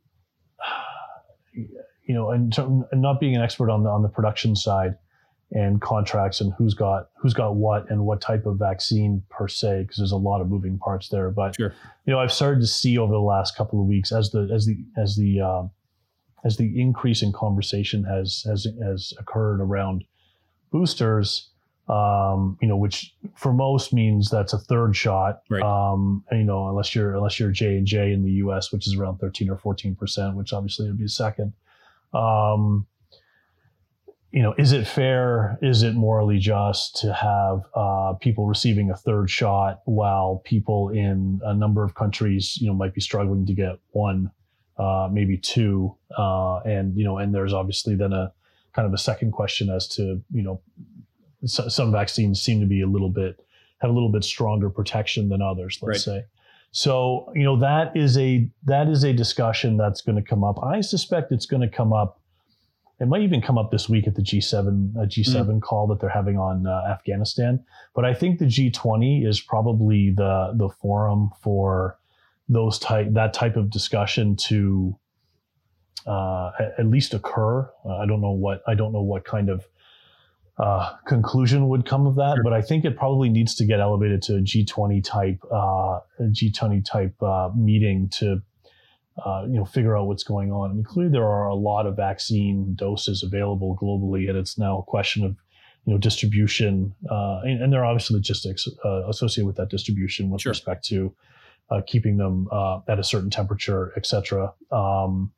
you 2.07 2.15
know, 2.15 2.31
and, 2.31 2.57
and 2.59 3.03
not 3.03 3.21
being 3.21 3.35
an 3.37 3.43
expert 3.43 3.71
on 3.71 3.83
the 3.83 3.91
on 3.91 4.03
the 4.03 4.09
production 4.09 4.57
side 4.57 4.97
and 5.53 5.81
contracts 5.81 6.41
and 6.41 6.53
who's 6.59 6.75
got 6.75 7.11
who's 7.17 7.35
got 7.35 7.55
what 7.55 7.89
and 7.91 8.05
what 8.05 8.21
type 8.21 8.47
of 8.47 8.59
vaccine 8.59 9.23
per 9.29 9.47
se, 9.47 9.83
because 9.83 9.99
there's 9.99 10.13
a 10.13 10.17
lot 10.17 10.41
of 10.41 10.49
moving 10.49 10.79
parts 10.79 11.09
there. 11.09 11.31
But 11.31 11.57
sure. 11.57 11.73
you 12.05 12.13
know, 12.13 12.19
I've 12.19 12.33
started 12.33 12.61
to 12.61 12.67
see 12.67 12.99
over 12.99 13.13
the 13.13 13.19
last 13.19 13.57
couple 13.57 13.81
of 13.81 13.87
weeks 13.87 14.13
as 14.13 14.31
the 14.31 14.49
as 14.53 14.67
the 14.67 14.79
as 14.97 15.17
the 15.17 15.41
uh, 15.41 15.63
as 16.45 16.57
the 16.57 16.81
increase 16.81 17.23
in 17.23 17.33
conversation 17.33 18.05
has 18.05 18.45
has 18.47 18.67
has 18.85 19.13
occurred 19.19 19.61
around 19.61 20.05
boosters. 20.73 21.51
Um, 21.89 22.59
you 22.61 22.67
know, 22.67 22.77
which 22.77 23.15
for 23.37 23.53
most 23.53 23.93
means 23.93 24.29
that's 24.29 24.53
a 24.53 24.59
third 24.59 24.97
shot. 24.97 25.43
Right. 25.49 25.63
Um, 25.63 26.25
you 26.33 26.43
know, 26.43 26.69
unless 26.69 26.97
you're 26.97 27.15
unless 27.15 27.39
you're 27.39 27.53
J 27.53 27.77
and 27.77 27.87
J 27.87 28.13
in 28.13 28.25
the 28.25 28.33
U.S., 28.33 28.73
which 28.73 28.89
is 28.89 28.97
around 28.97 29.19
13 29.19 29.49
or 29.49 29.57
14 29.57 29.95
percent, 29.95 30.35
which 30.35 30.53
obviously 30.53 30.89
would 30.89 30.99
be 30.99 31.05
a 31.05 31.09
second. 31.09 31.53
Um, 32.13 32.87
you 34.33 34.43
know, 34.43 34.55
is 34.59 34.73
it 34.73 34.87
fair? 34.87 35.59
Is 35.63 35.83
it 35.83 35.95
morally 35.95 36.39
just 36.39 36.97
to 36.97 37.13
have 37.13 37.63
uh, 37.75 38.15
people 38.21 38.47
receiving 38.47 38.91
a 38.91 38.97
third 38.97 39.31
shot 39.31 39.81
while 39.87 40.43
people 40.45 40.91
in 40.91 41.41
a 41.43 41.55
number 41.55 41.83
of 41.83 41.95
countries, 41.95 42.59
you 42.61 42.67
know, 42.67 42.75
might 42.75 42.93
be 42.93 43.01
struggling 43.01 43.47
to 43.47 43.55
get 43.55 43.79
one, 43.93 44.31
uh, 44.79 45.09
maybe 45.11 45.39
two, 45.39 45.97
uh, 46.19 46.59
and 46.67 46.97
you 46.97 47.05
know, 47.05 47.17
and 47.19 47.35
there's 47.35 47.55
obviously 47.55 47.95
then 47.95 48.13
a 48.13 48.33
kind 48.75 48.87
of 48.87 48.93
a 48.93 48.99
second 48.99 49.33
question 49.33 49.71
as 49.71 49.89
to 49.89 50.23
you 50.31 50.43
know, 50.43 50.61
so, 51.47 51.69
some 51.69 51.91
vaccines 51.91 52.43
seem 52.43 52.61
to 52.61 52.67
be 52.67 52.83
a 52.83 52.87
little 52.87 53.11
bit 53.11 53.41
have 53.79 53.91
a 53.91 53.95
little 53.95 54.11
bit 54.11 54.25
stronger 54.25 54.69
protection 54.69 55.29
than 55.29 55.41
others. 55.41 55.79
Let's 55.81 56.07
right. 56.07 56.21
say. 56.21 56.25
So 56.77 57.33
you 57.35 57.43
know 57.43 57.59
that 57.61 57.97
is 57.97 58.19
a 58.19 58.51
that 58.65 58.91
is 58.91 59.03
a 59.03 59.15
discussion 59.15 59.79
that's 59.79 60.03
going 60.03 60.17
to 60.17 60.23
come 60.23 60.45
up. 60.45 60.63
I 60.63 60.83
suspect 60.83 61.33
it's 61.33 61.47
going 61.47 61.63
to 61.63 61.75
come 61.75 61.95
up 61.95 62.21
it 63.01 63.09
might 63.09 63.23
even 63.23 63.41
come 63.41 63.57
up 63.57 63.71
this 63.71 63.89
week 63.89 64.07
at 64.07 64.15
the 64.15 64.21
G7 64.21 64.95
uh, 64.95 65.01
G7 65.07 65.47
mm. 65.47 65.63
call 65.63 65.87
that 65.87 66.01
they're 66.01 66.11
having 66.11 66.37
on 66.37 66.67
uh, 66.67 66.83
Afghanistan. 66.87 67.65
But 67.95 68.05
I 68.05 68.13
think 68.13 68.39
the 68.39 68.45
G20 68.45 69.27
is 69.27 69.41
probably 69.41 70.11
the 70.11 70.53
the 70.55 70.69
forum 70.69 71.31
for 71.41 71.99
those 72.47 72.79
type 72.79 73.09
that 73.13 73.33
type 73.33 73.57
of 73.57 73.71
discussion 73.71 74.37
to 74.49 74.99
uh, 76.07 76.51
at, 76.61 76.75
at, 76.81 76.87
least 76.87 77.15
occur. 77.15 77.71
Uh, 77.87 77.97
I 77.97 78.05
don't 78.05 78.21
know 78.21 78.33
what 78.33 78.63
I 78.69 78.75
don't 78.75 78.93
know 78.93 79.01
what 79.01 79.25
kind 79.25 79.49
of 79.49 79.67
uh, 80.59 80.97
conclusion 81.07 81.69
would 81.69 81.85
come 81.85 82.07
of 82.07 82.17
that, 82.17 82.37
sure. 82.37 82.45
but 82.45 82.53
I 82.53 82.63
think 82.63 82.85
it 82.85 82.97
probably 82.97 83.29
needs 83.29 83.55
to 83.57 83.67
get 83.67 83.81
elevated 83.81 84.23
to 84.23 84.37
a 84.37 84.41
G20 84.41 85.05
type 85.05 85.39
uh, 85.53 86.01
G20 86.21 86.85
type 86.85 87.15
meeting 87.57 88.09
to 88.15 88.43
uh, 89.25 89.45
you 89.49 89.55
know, 89.55 89.65
figure 89.65 89.97
out 89.97 90.07
what's 90.07 90.25
going 90.25 90.53
on. 90.53 90.71
I 90.71 90.75
mean, 90.75 90.85
clearly 90.85 91.11
there 91.11 91.27
are 91.27 91.49
a 91.49 91.55
lot 91.55 91.87
of 91.87 91.97
vaccine 91.97 92.75
doses 92.75 93.23
available 93.23 93.77
globally, 93.81 94.29
and 94.29 94.37
it's 94.37 94.59
now 94.59 94.79
a 94.79 94.83
question 94.83 95.25
of, 95.25 95.37
you 95.87 95.95
know, 95.95 95.99
distribution, 95.99 96.95
uh, 97.11 97.41
and, 97.45 97.63
and, 97.63 97.73
there 97.73 97.81
are 97.81 97.87
obviously 97.87 98.17
logistics 98.17 98.69
uh, 98.85 99.09
associated 99.09 99.47
with 99.47 99.57
that 99.57 99.71
distribution 99.71 100.29
with 100.31 100.43
sure. 100.43 100.51
respect 100.51 100.85
to 100.87 101.15
uh, 101.71 101.81
keeping 101.87 102.17
them 102.17 102.49
uh, 102.53 102.81
at 102.89 102.99
a 102.99 103.05
certain 103.05 103.31
temperature, 103.31 103.93
et 103.97 104.05
cetera. 104.05 104.53
Um, 104.71 105.33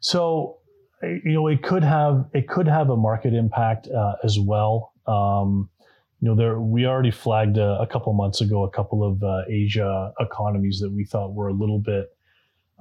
so, 0.00 0.57
you 1.02 1.32
know, 1.32 1.46
it 1.48 1.62
could 1.62 1.84
have 1.84 2.26
it 2.34 2.48
could 2.48 2.68
have 2.68 2.90
a 2.90 2.96
market 2.96 3.34
impact 3.34 3.88
as 4.24 4.38
well. 4.38 4.92
Um, 5.06 5.70
you 6.20 6.28
know, 6.28 6.34
there 6.34 6.60
we 6.60 6.86
already 6.86 7.10
flagged 7.10 7.58
a, 7.58 7.80
a 7.80 7.86
couple 7.86 8.12
months 8.12 8.40
ago 8.40 8.64
a 8.64 8.70
couple 8.70 9.04
of 9.04 9.22
Asia 9.48 10.12
economies 10.20 10.80
that 10.80 10.90
we 10.90 11.04
thought 11.04 11.34
were 11.34 11.48
a 11.48 11.52
little 11.52 11.78
bit 11.78 12.10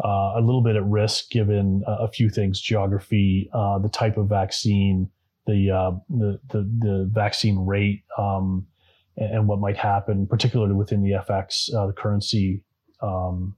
uh, 0.03 0.33
a 0.35 0.41
little 0.41 0.61
bit 0.61 0.75
at 0.75 0.85
risk 0.85 1.31
given 1.31 1.83
a, 1.87 2.03
a 2.03 2.07
few 2.07 2.29
things: 2.29 2.61
geography, 2.61 3.49
uh, 3.53 3.79
the 3.79 3.89
type 3.89 4.17
of 4.17 4.27
vaccine, 4.27 5.09
the 5.47 5.71
uh, 5.71 5.91
the, 6.09 6.39
the, 6.49 6.59
the 6.79 7.09
vaccine 7.11 7.65
rate, 7.65 8.03
um, 8.17 8.67
and, 9.15 9.35
and, 9.35 9.47
what 9.47 9.59
might 9.59 9.77
happen, 9.77 10.27
particularly 10.27 10.73
within 10.73 11.01
the 11.01 11.11
FX, 11.11 11.73
uh, 11.73 11.87
the 11.87 11.93
currency. 11.93 12.63
Um, 13.01 13.55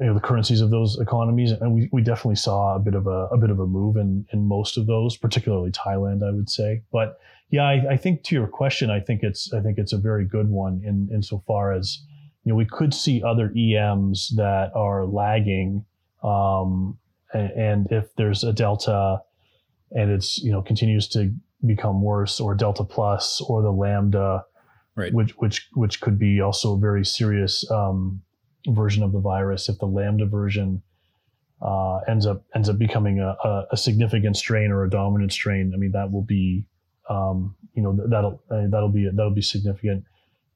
you 0.00 0.06
know, 0.06 0.14
the 0.14 0.20
currencies 0.20 0.60
of 0.60 0.70
those 0.70 0.98
economies, 1.00 1.50
and 1.52 1.74
we, 1.74 1.88
we 1.92 2.02
definitely 2.02 2.36
saw 2.36 2.76
a 2.76 2.78
bit 2.78 2.94
of 2.94 3.06
a, 3.06 3.26
a 3.32 3.36
bit 3.36 3.50
of 3.50 3.58
a 3.58 3.66
move 3.66 3.96
in 3.96 4.26
in 4.32 4.46
most 4.46 4.76
of 4.76 4.86
those, 4.86 5.16
particularly 5.16 5.70
Thailand, 5.70 6.26
I 6.26 6.32
would 6.32 6.48
say. 6.48 6.82
But 6.92 7.18
yeah, 7.50 7.64
I, 7.64 7.92
I 7.92 7.96
think 7.96 8.22
to 8.24 8.34
your 8.34 8.46
question, 8.46 8.90
I 8.90 9.00
think 9.00 9.22
it's 9.22 9.52
I 9.52 9.60
think 9.60 9.78
it's 9.78 9.92
a 9.92 9.98
very 9.98 10.24
good 10.24 10.48
one 10.48 10.82
in 10.84 11.08
insofar 11.12 11.72
as 11.72 12.04
you 12.48 12.54
know, 12.54 12.56
we 12.56 12.64
could 12.64 12.94
see 12.94 13.22
other 13.22 13.52
EMs 13.54 14.32
that 14.36 14.70
are 14.74 15.04
lagging. 15.04 15.84
Um, 16.22 16.98
and, 17.34 17.86
if 17.90 18.14
there's 18.16 18.42
a 18.42 18.54
delta 18.54 19.20
and 19.90 20.10
it's, 20.10 20.38
you 20.38 20.50
know, 20.50 20.62
continues 20.62 21.08
to 21.08 21.30
become 21.66 22.00
worse 22.00 22.40
or 22.40 22.54
delta 22.54 22.84
plus 22.84 23.42
or 23.42 23.60
the 23.60 23.70
lambda, 23.70 24.44
right. 24.96 25.12
which, 25.12 25.32
which, 25.32 25.68
which 25.74 26.00
could 26.00 26.18
be 26.18 26.40
also 26.40 26.78
very 26.78 27.04
serious, 27.04 27.70
um, 27.70 28.22
version 28.68 29.02
of 29.02 29.12
the 29.12 29.20
virus. 29.20 29.68
If 29.68 29.78
the 29.78 29.86
lambda 29.86 30.26
version, 30.26 30.82
uh, 31.60 31.98
ends 32.08 32.26
up, 32.26 32.44
ends 32.54 32.68
up 32.68 32.78
becoming 32.78 33.20
a, 33.20 33.36
a, 33.44 33.66
a, 33.72 33.76
significant 33.76 34.36
strain 34.36 34.70
or 34.70 34.84
a 34.84 34.90
dominant 34.90 35.32
strain, 35.32 35.72
I 35.74 35.76
mean, 35.76 35.90
that 35.90 36.12
will 36.12 36.22
be, 36.22 36.64
um, 37.10 37.56
you 37.74 37.82
know, 37.82 37.98
that'll, 38.08 38.40
uh, 38.48 38.68
that'll 38.68 38.90
be, 38.90 39.08
that'll 39.12 39.34
be 39.34 39.42
significant. 39.42 40.04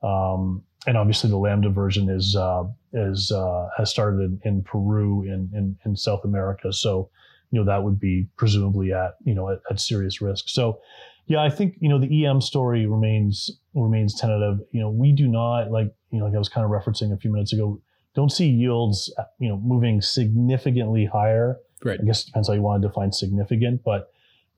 Um, 0.02 0.62
and 0.86 0.96
obviously 0.96 1.30
the 1.30 1.36
Lambda 1.36 1.70
version 1.70 2.08
is 2.08 2.34
uh, 2.36 2.64
is 2.92 3.30
uh, 3.30 3.68
has 3.76 3.90
started 3.90 4.20
in, 4.20 4.40
in 4.44 4.62
Peru 4.62 5.22
in, 5.22 5.48
in, 5.54 5.76
in 5.84 5.96
South 5.96 6.24
America. 6.24 6.72
So 6.72 7.10
you 7.50 7.60
know 7.60 7.66
that 7.66 7.82
would 7.82 8.00
be 8.00 8.26
presumably 8.36 8.92
at 8.92 9.16
you 9.24 9.34
know 9.34 9.50
at, 9.50 9.60
at, 9.70 9.80
serious 9.80 10.20
risk. 10.20 10.48
So 10.48 10.80
yeah, 11.26 11.42
I 11.42 11.50
think 11.50 11.76
you 11.80 11.88
know 11.88 11.98
the 11.98 12.26
EM 12.26 12.40
story 12.40 12.86
remains 12.86 13.50
remains 13.74 14.18
tentative. 14.18 14.58
You 14.72 14.80
know 14.80 14.90
we 14.90 15.12
do 15.12 15.28
not 15.28 15.70
like 15.70 15.94
you 16.10 16.18
know 16.18 16.26
like 16.26 16.34
I 16.34 16.38
was 16.38 16.48
kind 16.48 16.64
of 16.64 16.70
referencing 16.70 17.12
a 17.12 17.16
few 17.16 17.32
minutes 17.32 17.52
ago. 17.52 17.80
Don't 18.14 18.30
see 18.30 18.48
yields 18.48 19.12
you 19.38 19.48
know 19.48 19.58
moving 19.58 20.00
significantly 20.00 21.06
higher. 21.06 21.58
Right. 21.84 21.98
I 22.00 22.04
guess 22.04 22.22
it 22.22 22.26
depends 22.26 22.48
how 22.48 22.54
you 22.54 22.62
want 22.62 22.82
to 22.82 22.88
define 22.88 23.12
significant, 23.12 23.82
but 23.84 24.12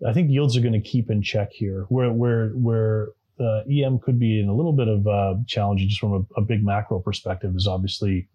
I 0.06 0.12
think 0.12 0.30
yields 0.30 0.56
are 0.56 0.61
going 0.61 0.75
to 0.75 0.80
keep 0.80 1.11
in 1.11 1.23
check 1.23 1.52
here. 1.52 1.87
Where 1.88 2.12
where 2.12 2.49
where 2.50 3.08
uh, 3.40 3.62
EM 3.70 3.99
could 3.99 4.18
be 4.18 4.40
in 4.40 4.49
a 4.49 4.54
little 4.54 4.73
bit 4.73 4.88
of 4.88 5.06
a 5.06 5.42
challenge 5.46 5.80
just 5.87 6.00
from 6.00 6.12
a, 6.37 6.40
a, 6.40 6.42
big 6.42 6.64
macro 6.64 7.00
perspective 7.00 7.52
is 7.56 7.66
obviously 7.66 8.28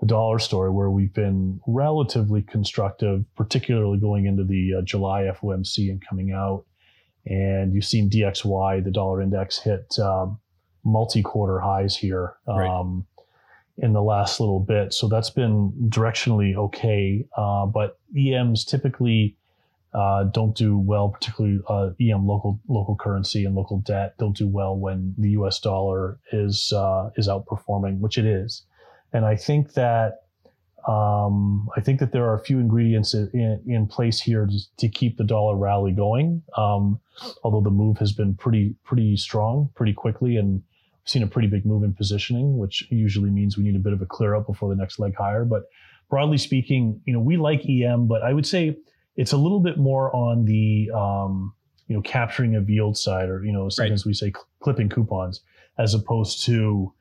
the 0.00 0.06
dollar 0.06 0.40
story 0.40 0.68
where 0.68 0.90
we've 0.90 1.14
been 1.14 1.60
relatively 1.68 2.42
constructive, 2.42 3.24
particularly 3.36 3.98
going 3.98 4.26
into 4.26 4.42
the 4.42 4.78
uh, 4.78 4.82
July 4.82 5.30
FOMC 5.40 5.90
and 5.90 6.02
coming 6.04 6.32
out. 6.32 6.64
And 7.24 7.72
you've 7.72 7.84
seen 7.84 8.10
DXY, 8.10 8.82
the 8.82 8.90
dollar 8.90 9.22
index, 9.22 9.60
hit 9.60 9.96
um, 10.00 10.40
multi-quarter 10.84 11.60
highs 11.60 11.96
here 11.96 12.34
um, 12.48 12.56
right. 12.56 13.04
In 13.78 13.92
the 13.92 14.02
last 14.02 14.40
little 14.40 14.60
bit. 14.60 14.92
So 14.92 15.08
that's 15.08 15.30
been 15.30 15.72
directionally 15.88 16.56
okay. 16.56 17.26
Uh, 17.36 17.66
but 17.66 17.98
EMs 18.16 18.64
typically 18.64 19.36
uh, 19.94 20.24
don't 20.24 20.56
do 20.56 20.78
well, 20.78 21.10
particularly 21.10 21.60
uh, 21.68 21.90
EM 22.00 22.26
local 22.26 22.60
local 22.68 22.96
currency 22.96 23.44
and 23.44 23.54
local 23.54 23.78
debt 23.78 24.14
don't 24.18 24.36
do 24.36 24.48
well 24.48 24.76
when 24.76 25.14
the 25.18 25.30
U.S. 25.30 25.60
dollar 25.60 26.18
is 26.32 26.72
uh, 26.74 27.10
is 27.16 27.28
outperforming, 27.28 28.00
which 28.00 28.18
it 28.18 28.24
is. 28.24 28.64
And 29.12 29.26
I 29.26 29.36
think 29.36 29.74
that 29.74 30.22
um, 30.88 31.68
I 31.76 31.80
think 31.80 32.00
that 32.00 32.12
there 32.12 32.24
are 32.24 32.34
a 32.34 32.42
few 32.42 32.58
ingredients 32.58 33.14
in, 33.14 33.62
in 33.66 33.86
place 33.86 34.20
here 34.20 34.46
to, 34.46 34.58
to 34.78 34.88
keep 34.88 35.16
the 35.16 35.24
dollar 35.24 35.56
rally 35.56 35.92
going. 35.92 36.42
Um, 36.56 36.98
although 37.44 37.60
the 37.60 37.70
move 37.70 37.98
has 37.98 38.12
been 38.12 38.34
pretty 38.34 38.74
pretty 38.84 39.16
strong, 39.16 39.70
pretty 39.74 39.92
quickly, 39.92 40.36
and 40.36 40.62
seen 41.04 41.22
a 41.22 41.26
pretty 41.26 41.48
big 41.48 41.66
move 41.66 41.82
in 41.82 41.92
positioning, 41.92 42.58
which 42.58 42.86
usually 42.90 43.30
means 43.30 43.56
we 43.56 43.64
need 43.64 43.76
a 43.76 43.80
bit 43.80 43.92
of 43.92 44.02
a 44.02 44.06
clear 44.06 44.34
up 44.34 44.46
before 44.46 44.68
the 44.68 44.76
next 44.76 44.98
leg 44.98 45.14
higher. 45.16 45.44
But 45.44 45.64
broadly 46.08 46.38
speaking, 46.38 47.00
you 47.04 47.12
know, 47.12 47.20
we 47.20 47.36
like 47.36 47.68
EM, 47.68 48.06
but 48.06 48.22
I 48.22 48.32
would 48.32 48.46
say 48.46 48.76
it's 49.16 49.32
a 49.32 49.36
little 49.36 49.60
bit 49.60 49.78
more 49.78 50.14
on 50.14 50.44
the 50.44 50.90
um, 50.94 51.54
you 51.88 51.96
know 51.96 52.02
capturing 52.02 52.56
of 52.56 52.70
yield 52.70 52.96
side, 52.96 53.28
or 53.28 53.44
you 53.44 53.52
know 53.52 53.68
sometimes 53.68 54.02
right. 54.02 54.10
we 54.10 54.14
say 54.14 54.30
cl- 54.30 54.46
clipping 54.60 54.88
coupons, 54.88 55.40
as 55.78 55.94
opposed 55.94 56.44
to 56.46 56.92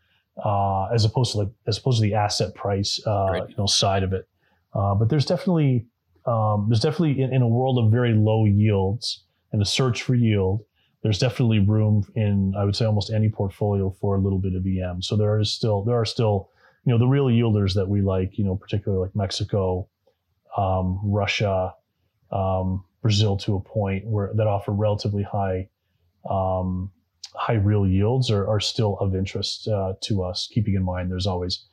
uh, 0.43 0.86
as 0.88 1.05
opposed 1.05 1.34
to 1.34 1.39
like 1.39 1.50
as 1.67 1.77
opposed 1.77 2.00
to 2.00 2.03
the 2.03 2.13
asset 2.13 2.53
price 2.55 3.00
uh, 3.05 3.27
right. 3.31 3.50
you 3.50 3.55
know 3.58 3.65
side 3.65 4.03
of 4.03 4.13
it. 4.13 4.27
Uh, 4.74 4.96
but 4.96 5.10
there's 5.10 5.25
definitely 5.25 5.86
um, 6.25 6.67
there's 6.70 6.81
definitely 6.81 7.22
in, 7.22 7.34
in, 7.34 7.41
a 7.41 7.48
world 7.48 7.77
of 7.79 7.91
very 7.91 8.13
low 8.13 8.46
yields 8.46 9.24
and 9.51 9.62
a 9.62 9.65
search 9.65 10.03
for 10.03 10.15
yield, 10.15 10.62
there's 11.03 11.20
definitely 11.20 11.60
room 11.60 12.03
in 12.15 12.53
I 12.58 12.63
would 12.63 12.75
say 12.75 12.86
almost 12.86 13.12
any 13.12 13.29
portfolio 13.29 13.89
for 14.00 14.15
a 14.15 14.20
little 14.20 14.39
bit 14.39 14.53
of 14.53 14.65
EM. 14.65 15.01
So 15.01 15.15
there 15.15 15.39
is 15.39 15.51
still 15.51 15.84
there 15.84 16.00
are 16.00 16.05
still 16.05 16.50
you 16.86 16.91
know 16.91 17.00
the 17.00 17.08
real 17.08 17.25
yielders 17.25 17.74
that 17.75 17.88
we 17.88 18.01
like, 18.01 18.38
you 18.38 18.43
know 18.43 18.55
particularly 18.55 19.05
like 19.05 19.15
Mexico, 19.15 19.88
um, 20.58 21.00
Russia, 21.03 21.74
um, 22.31 22.84
Brazil 23.01 23.38
to 23.38 23.55
a 23.55 23.62
point 23.62 24.05
where 24.05 24.31
that 24.36 24.48
offer 24.48 24.72
relatively 24.72 25.24
high 25.24 25.70
um, 26.29 26.91
high 27.34 27.53
real 27.53 27.88
yields 27.88 28.29
are, 28.29 28.48
are 28.48 28.60
still 28.60 28.98
of 29.00 29.15
interest 29.15 29.67
uh, 29.67 29.93
to 30.01 30.24
us. 30.24 30.48
Keeping 30.51 30.75
in 30.75 30.84
mind, 30.84 31.10
there's 31.10 31.27
always 31.27 31.65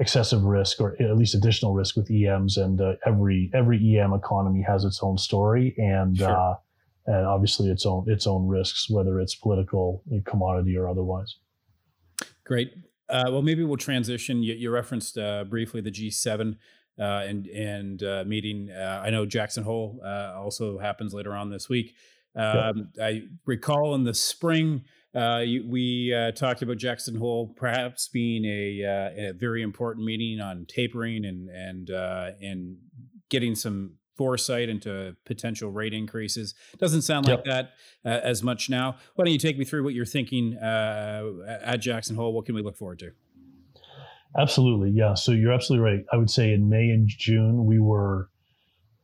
excessive 0.00 0.44
risk 0.44 0.80
or 0.80 0.96
at 1.00 1.16
least 1.16 1.34
additional 1.34 1.74
risk 1.74 1.96
with 1.96 2.10
EMs, 2.10 2.56
and 2.56 2.80
uh, 2.80 2.94
every 3.06 3.50
every 3.54 3.98
EM 3.98 4.12
economy 4.12 4.62
has 4.62 4.84
its 4.84 5.00
own 5.02 5.16
story 5.16 5.74
and 5.78 6.18
sure. 6.18 6.30
uh, 6.30 6.54
and 7.08 7.26
obviously 7.26 7.70
its 7.70 7.86
own 7.86 8.04
its 8.06 8.26
own 8.26 8.46
risks, 8.46 8.88
whether 8.90 9.18
it's 9.18 9.34
political, 9.34 10.04
commodity, 10.26 10.76
or 10.76 10.88
otherwise. 10.88 11.36
Great. 12.44 12.72
Uh, 13.08 13.24
well, 13.28 13.42
maybe 13.42 13.64
we'll 13.64 13.78
transition. 13.78 14.42
You, 14.42 14.54
you 14.54 14.70
referenced 14.70 15.16
uh, 15.16 15.44
briefly 15.44 15.80
the 15.80 15.90
G7 15.90 16.56
uh, 16.98 17.02
and 17.02 17.46
and 17.46 18.02
uh, 18.02 18.24
meeting. 18.26 18.70
Uh, 18.70 19.02
I 19.04 19.10
know 19.10 19.24
Jackson 19.24 19.64
Hole 19.64 20.00
uh, 20.04 20.34
also 20.36 20.78
happens 20.78 21.14
later 21.14 21.34
on 21.34 21.50
this 21.50 21.68
week. 21.68 21.94
Um, 22.36 22.90
I 23.02 23.22
recall 23.46 23.94
in 23.94 24.04
the 24.04 24.14
spring 24.14 24.84
uh, 25.14 25.42
we 25.66 26.14
uh, 26.14 26.30
talked 26.32 26.62
about 26.62 26.76
Jackson 26.76 27.16
Hole 27.16 27.52
perhaps 27.56 28.06
being 28.08 28.44
a, 28.44 28.82
a, 28.82 29.32
very 29.32 29.62
important 29.62 30.04
meeting 30.04 30.38
on 30.40 30.66
tapering 30.68 31.24
and 31.24 31.48
and 31.48 31.88
and 31.90 32.76
getting 33.30 33.54
some 33.54 33.94
foresight 34.18 34.68
into 34.68 35.16
potential 35.24 35.70
rate 35.70 35.94
increases. 35.94 36.54
Doesn't 36.78 37.02
sound 37.02 37.26
like 37.26 37.44
that 37.44 37.70
uh, 38.04 38.20
as 38.22 38.42
much 38.42 38.68
now. 38.68 38.96
Why 39.14 39.24
don't 39.24 39.32
you 39.32 39.38
take 39.38 39.56
me 39.56 39.64
through 39.64 39.84
what 39.84 39.94
you're 39.94 40.04
thinking 40.04 40.56
uh, 40.58 41.22
at 41.62 41.76
Jackson 41.76 42.16
Hole? 42.16 42.34
What 42.34 42.44
can 42.44 42.54
we 42.54 42.62
look 42.62 42.76
forward 42.76 42.98
to? 42.98 43.12
Absolutely, 44.36 44.90
yeah. 44.90 45.14
So 45.14 45.32
you're 45.32 45.52
absolutely 45.52 45.90
right. 45.90 46.04
I 46.12 46.16
would 46.16 46.30
say 46.30 46.52
in 46.52 46.68
May 46.68 46.90
and 46.90 47.08
June 47.08 47.64
we 47.64 47.78
were 47.78 48.28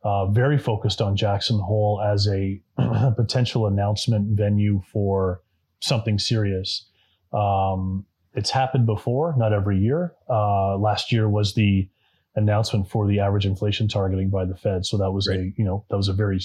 uh, 0.02 0.26
very 0.26 0.58
focused 0.58 1.00
on 1.00 1.16
Jackson 1.16 1.58
Hole 1.58 2.02
as 2.04 2.28
a 2.28 2.60
potential 3.16 3.66
announcement 3.66 4.36
venue 4.36 4.82
for 4.92 5.40
something 5.80 6.18
serious. 6.18 6.90
Um, 7.32 8.04
it's 8.34 8.50
happened 8.50 8.84
before, 8.84 9.34
not 9.38 9.52
every 9.52 9.78
year. 9.78 10.12
Uh, 10.28 10.76
last 10.76 11.12
year 11.12 11.28
was 11.28 11.54
the 11.54 11.88
announcement 12.36 12.88
for 12.88 13.06
the 13.06 13.20
average 13.20 13.46
inflation 13.46 13.88
targeting 13.88 14.30
by 14.30 14.44
the 14.44 14.56
Fed, 14.56 14.84
so 14.84 14.96
that 14.98 15.10
was 15.10 15.28
right. 15.28 15.38
a 15.38 15.52
you 15.56 15.64
know 15.64 15.84
that 15.90 15.96
was 15.96 16.08
a 16.08 16.12
very 16.12 16.40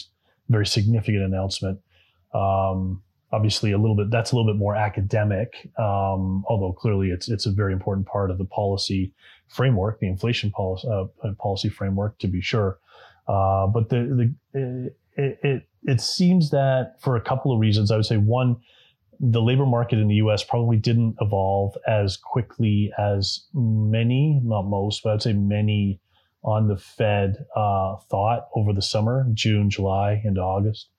very 0.50 0.66
significant 0.66 1.24
announcement. 1.24 1.80
Um, 2.34 3.02
obviously, 3.32 3.72
a 3.72 3.78
little 3.78 3.96
bit 3.96 4.12
that's 4.12 4.32
a 4.32 4.36
little 4.36 4.52
bit 4.52 4.58
more 4.58 4.76
academic, 4.76 5.70
um, 5.78 6.44
although 6.48 6.74
clearly 6.74 7.10
it's 7.10 7.30
it's 7.30 7.46
a 7.46 7.52
very 7.52 7.74
important 7.74 8.08
part 8.08 8.32
of 8.32 8.38
the 8.38 8.46
policy 8.46 9.14
framework, 9.48 10.00
the 10.00 10.08
inflation 10.08 10.52
policy 10.52 10.88
uh, 10.88 11.06
policy 11.40 11.70
framework, 11.70 12.18
to 12.20 12.28
be 12.28 12.42
sure. 12.42 12.80
Uh, 13.28 13.68
but 13.68 13.90
the 13.90 14.34
the 14.54 14.94
it, 15.16 15.40
it 15.44 15.64
it 15.84 16.02
seems 16.02 16.50
that 16.52 16.96
for 17.00 17.16
a 17.16 17.22
couple 17.22 17.52
of 17.52 17.60
reasons, 17.60 17.92
I 17.92 17.96
would 17.96 18.06
say 18.06 18.18
one 18.18 18.58
the 19.20 19.42
labor 19.42 19.66
market 19.66 20.00
in 20.00 20.08
the 20.08 20.16
US 20.16 20.44
probably 20.44 20.78
didn't 20.78 21.16
evolve 21.20 21.76
as 21.88 22.16
quickly 22.16 22.92
as 22.98 23.46
many, 23.54 24.40
not 24.44 24.64
most, 24.64 25.04
but 25.04 25.14
I'd 25.14 25.22
say 25.22 25.34
many 25.34 26.00
on 26.44 26.68
the 26.68 26.78
Fed 26.78 27.46
uh, 27.56 27.98
thought 28.10 28.48
over 28.56 28.72
the 28.72 28.82
summer, 28.82 29.26
June, 29.34 29.70
July, 29.70 30.22
into 30.24 30.40
August. 30.40 30.90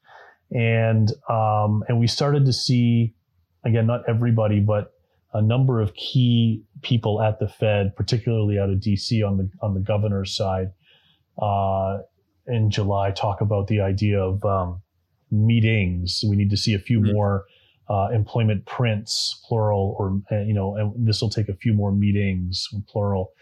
And 0.51 1.11
um, 1.29 1.85
and 1.89 1.99
we 1.99 2.07
started 2.07 2.45
to 2.45 2.53
see, 2.53 3.15
again, 3.65 3.87
not 3.87 4.03
everybody, 4.09 4.61
but 4.61 4.93
a 5.33 5.41
number 5.41 5.81
of 5.81 5.95
key 5.95 6.65
people 6.83 7.23
at 7.23 7.39
the 7.39 7.49
Fed, 7.49 7.95
particularly 7.97 8.59
out 8.59 8.69
of 8.69 8.79
DC 8.79 9.27
on 9.27 9.39
the 9.39 9.49
on 9.63 9.75
the 9.75 9.81
governor's 9.81 10.35
side, 10.35 10.73
uh, 11.41 11.99
in 12.47 12.71
July, 12.71 13.13
talk 13.13 13.41
about 13.41 13.69
the 13.69 13.81
idea 13.81 14.21
of 14.21 14.45
um, 14.45 14.83
meetings. 15.31 16.23
We 16.29 16.37
need 16.37 16.51
to 16.51 16.57
see 16.57 16.75
a 16.75 16.79
few 16.81 17.01
mm-hmm. 17.01 17.13
more 17.13 17.45
uh, 17.91 18.09
employment 18.15 18.65
prints, 18.67 19.41
plural, 19.47 19.97
or 19.99 20.21
uh, 20.31 20.43
you 20.43 20.55
know, 20.55 20.77
and 20.77 21.07
this 21.07 21.21
will 21.21 21.29
take 21.29 21.49
a 21.49 21.55
few 21.55 21.75
more 21.75 21.91
meetings, 21.91 22.69
plural, 22.87 23.33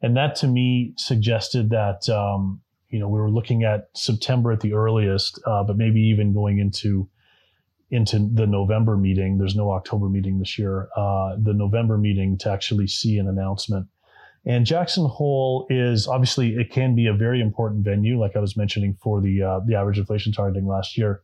and 0.00 0.16
that 0.16 0.36
to 0.36 0.46
me 0.46 0.94
suggested 0.96 1.70
that 1.70 2.08
um, 2.08 2.60
you 2.90 3.00
know 3.00 3.08
we 3.08 3.18
were 3.18 3.30
looking 3.30 3.64
at 3.64 3.88
September 3.94 4.52
at 4.52 4.60
the 4.60 4.72
earliest, 4.72 5.40
uh, 5.46 5.64
but 5.64 5.76
maybe 5.76 6.00
even 6.00 6.32
going 6.32 6.60
into 6.60 7.08
into 7.90 8.30
the 8.32 8.46
November 8.46 8.96
meeting. 8.96 9.36
There's 9.36 9.56
no 9.56 9.72
October 9.72 10.08
meeting 10.08 10.38
this 10.38 10.58
year. 10.58 10.88
Uh, 10.96 11.34
the 11.42 11.52
November 11.52 11.98
meeting 11.98 12.38
to 12.38 12.52
actually 12.52 12.86
see 12.86 13.18
an 13.18 13.26
announcement. 13.26 13.88
And 14.46 14.64
Jackson 14.64 15.06
Hole 15.06 15.66
is 15.70 16.06
obviously 16.06 16.54
it 16.54 16.70
can 16.70 16.94
be 16.94 17.06
a 17.06 17.14
very 17.14 17.40
important 17.40 17.84
venue, 17.84 18.20
like 18.20 18.36
I 18.36 18.38
was 18.38 18.56
mentioning 18.56 18.96
for 19.02 19.20
the 19.20 19.42
uh, 19.42 19.60
the 19.66 19.74
average 19.74 19.98
inflation 19.98 20.32
targeting 20.32 20.68
last 20.68 20.96
year 20.96 21.22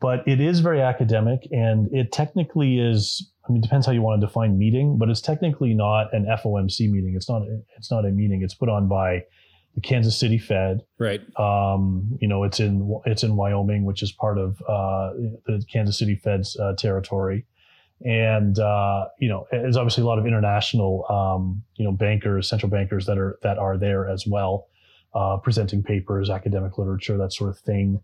but 0.00 0.26
it 0.26 0.40
is 0.40 0.60
very 0.60 0.80
academic 0.80 1.48
and 1.50 1.88
it 1.92 2.12
technically 2.12 2.78
is 2.78 3.30
i 3.48 3.52
mean 3.52 3.60
depends 3.60 3.86
how 3.86 3.92
you 3.92 4.02
want 4.02 4.20
to 4.20 4.26
define 4.26 4.58
meeting 4.58 4.96
but 4.98 5.08
it's 5.08 5.20
technically 5.20 5.74
not 5.74 6.12
an 6.12 6.26
fomc 6.26 6.78
meeting. 6.90 7.14
It's 7.16 7.28
not 7.28 7.42
it's 7.76 7.90
not 7.90 8.04
a 8.04 8.10
meeting. 8.10 8.42
It's 8.42 8.54
put 8.54 8.68
on 8.68 8.88
by 8.88 9.24
the 9.74 9.80
kansas 9.80 10.18
city 10.18 10.38
fed. 10.38 10.82
Right. 10.98 11.20
Um, 11.38 12.18
you 12.20 12.28
know 12.28 12.44
it's 12.44 12.60
in 12.60 13.00
it's 13.06 13.22
in 13.22 13.36
wyoming 13.36 13.84
which 13.84 14.02
is 14.02 14.12
part 14.12 14.38
of 14.38 14.60
uh, 14.62 15.12
the 15.46 15.62
kansas 15.70 15.98
city 15.98 16.16
fed's 16.16 16.58
uh, 16.58 16.74
territory. 16.76 17.46
And 18.04 18.58
uh, 18.58 19.08
you 19.18 19.28
know 19.28 19.46
there's 19.50 19.76
obviously 19.76 20.04
a 20.04 20.06
lot 20.06 20.18
of 20.18 20.26
international 20.26 21.04
um, 21.10 21.62
you 21.76 21.84
know 21.84 21.92
bankers 21.92 22.48
central 22.48 22.70
bankers 22.70 23.06
that 23.06 23.18
are 23.18 23.38
that 23.42 23.58
are 23.58 23.76
there 23.76 24.08
as 24.08 24.26
well 24.26 24.68
uh, 25.14 25.36
presenting 25.38 25.82
papers 25.82 26.30
academic 26.30 26.78
literature 26.78 27.16
that 27.16 27.32
sort 27.32 27.50
of 27.50 27.58
thing 27.58 28.00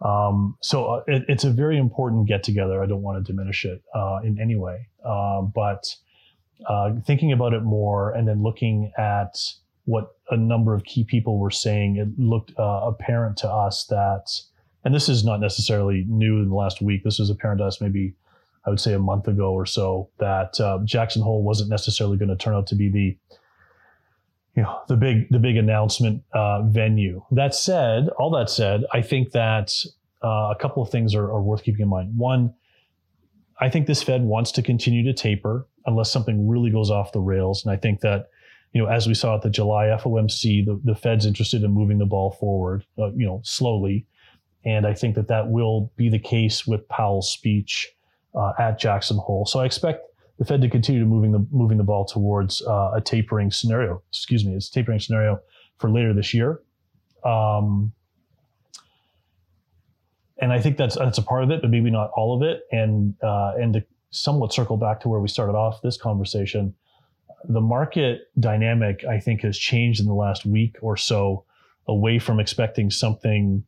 um, 0.00 0.56
so 0.60 0.86
uh, 0.86 1.02
it, 1.06 1.24
it's 1.28 1.44
a 1.44 1.50
very 1.50 1.78
important 1.78 2.28
get 2.28 2.42
together. 2.42 2.82
I 2.82 2.86
don't 2.86 3.02
want 3.02 3.24
to 3.24 3.32
diminish 3.32 3.64
it 3.64 3.82
uh, 3.94 4.18
in 4.24 4.38
any 4.40 4.56
way, 4.56 4.88
uh, 5.04 5.42
but 5.42 5.94
uh, 6.66 6.92
thinking 7.06 7.32
about 7.32 7.52
it 7.52 7.62
more 7.62 8.12
and 8.12 8.26
then 8.26 8.42
looking 8.42 8.92
at 8.98 9.36
what 9.84 10.10
a 10.30 10.36
number 10.36 10.74
of 10.74 10.84
key 10.84 11.02
people 11.04 11.38
were 11.38 11.50
saying, 11.50 11.96
it 11.96 12.08
looked 12.18 12.52
uh, 12.58 12.80
apparent 12.84 13.36
to 13.38 13.50
us 13.50 13.86
that, 13.86 14.26
and 14.84 14.94
this 14.94 15.08
is 15.08 15.24
not 15.24 15.40
necessarily 15.40 16.04
new 16.08 16.42
in 16.42 16.50
the 16.50 16.54
last 16.54 16.82
week. 16.82 17.02
This 17.04 17.18
was 17.18 17.30
apparent 17.30 17.60
to 17.60 17.64
us 17.64 17.80
maybe 17.80 18.14
I 18.68 18.70
would 18.70 18.80
say 18.80 18.92
a 18.92 18.98
month 18.98 19.28
ago 19.28 19.52
or 19.52 19.64
so 19.64 20.10
that 20.18 20.60
uh, 20.60 20.80
Jackson 20.84 21.22
Hole 21.22 21.42
wasn't 21.42 21.70
necessarily 21.70 22.18
going 22.18 22.28
to 22.28 22.36
turn 22.36 22.54
out 22.54 22.66
to 22.66 22.74
be 22.74 22.90
the 22.90 23.16
you 24.58 24.64
know 24.64 24.80
the 24.88 24.96
big 24.96 25.28
the 25.30 25.38
big 25.38 25.56
announcement 25.56 26.24
uh, 26.32 26.62
venue. 26.62 27.24
That 27.30 27.54
said, 27.54 28.08
all 28.18 28.28
that 28.32 28.50
said, 28.50 28.84
I 28.92 29.02
think 29.02 29.30
that 29.30 29.72
uh, 30.24 30.50
a 30.50 30.56
couple 30.58 30.82
of 30.82 30.90
things 30.90 31.14
are, 31.14 31.26
are, 31.26 31.40
worth 31.40 31.62
keeping 31.62 31.82
in 31.82 31.88
mind. 31.88 32.18
One, 32.18 32.52
I 33.60 33.68
think 33.68 33.86
this 33.86 34.02
Fed 34.02 34.22
wants 34.22 34.50
to 34.52 34.62
continue 34.62 35.04
to 35.04 35.12
taper 35.12 35.68
unless 35.86 36.10
something 36.10 36.48
really 36.48 36.72
goes 36.72 36.90
off 36.90 37.12
the 37.12 37.20
rails, 37.20 37.64
and 37.64 37.72
I 37.72 37.76
think 37.76 38.00
that 38.00 38.30
you 38.72 38.82
know 38.82 38.88
as 38.88 39.06
we 39.06 39.14
saw 39.14 39.36
at 39.36 39.42
the 39.42 39.50
July 39.50 39.96
FOMC, 39.96 40.66
the, 40.66 40.80
the 40.82 40.96
Fed's 40.96 41.24
interested 41.24 41.62
in 41.62 41.70
moving 41.70 41.98
the 41.98 42.06
ball 42.06 42.32
forward, 42.32 42.84
uh, 42.98 43.12
you 43.12 43.26
know, 43.26 43.40
slowly, 43.44 44.06
and 44.64 44.88
I 44.88 44.92
think 44.92 45.14
that 45.14 45.28
that 45.28 45.50
will 45.50 45.92
be 45.96 46.08
the 46.08 46.18
case 46.18 46.66
with 46.66 46.88
Powell's 46.88 47.30
speech 47.30 47.92
uh, 48.34 48.54
at 48.58 48.80
Jackson 48.80 49.18
Hole. 49.18 49.46
So 49.46 49.60
I 49.60 49.66
expect 49.66 50.04
the 50.38 50.44
Fed 50.44 50.60
to 50.62 50.68
continue 50.68 51.04
moving 51.04 51.32
the 51.32 51.44
moving 51.50 51.78
the 51.78 51.84
ball 51.84 52.04
towards 52.04 52.62
uh, 52.62 52.92
a 52.94 53.00
tapering 53.00 53.50
scenario. 53.50 54.02
Excuse 54.10 54.44
me, 54.44 54.54
it's 54.54 54.70
tapering 54.70 55.00
scenario 55.00 55.40
for 55.78 55.90
later 55.90 56.14
this 56.14 56.32
year. 56.32 56.60
Um, 57.24 57.92
and 60.40 60.52
I 60.52 60.60
think 60.60 60.76
that's 60.76 60.96
that's 60.96 61.18
a 61.18 61.22
part 61.22 61.42
of 61.42 61.50
it, 61.50 61.60
but 61.60 61.70
maybe 61.70 61.90
not 61.90 62.10
all 62.16 62.36
of 62.36 62.48
it. 62.48 62.62
And 62.70 63.14
uh, 63.22 63.54
and 63.58 63.74
to 63.74 63.84
somewhat 64.10 64.52
circle 64.52 64.76
back 64.76 65.00
to 65.00 65.08
where 65.08 65.20
we 65.20 65.28
started 65.28 65.54
off 65.54 65.82
this 65.82 65.96
conversation, 65.96 66.74
the 67.48 67.60
market 67.60 68.30
dynamic 68.38 69.04
I 69.04 69.18
think 69.18 69.42
has 69.42 69.58
changed 69.58 70.00
in 70.00 70.06
the 70.06 70.14
last 70.14 70.46
week 70.46 70.76
or 70.80 70.96
so, 70.96 71.44
away 71.88 72.20
from 72.20 72.38
expecting 72.38 72.90
something 72.90 73.64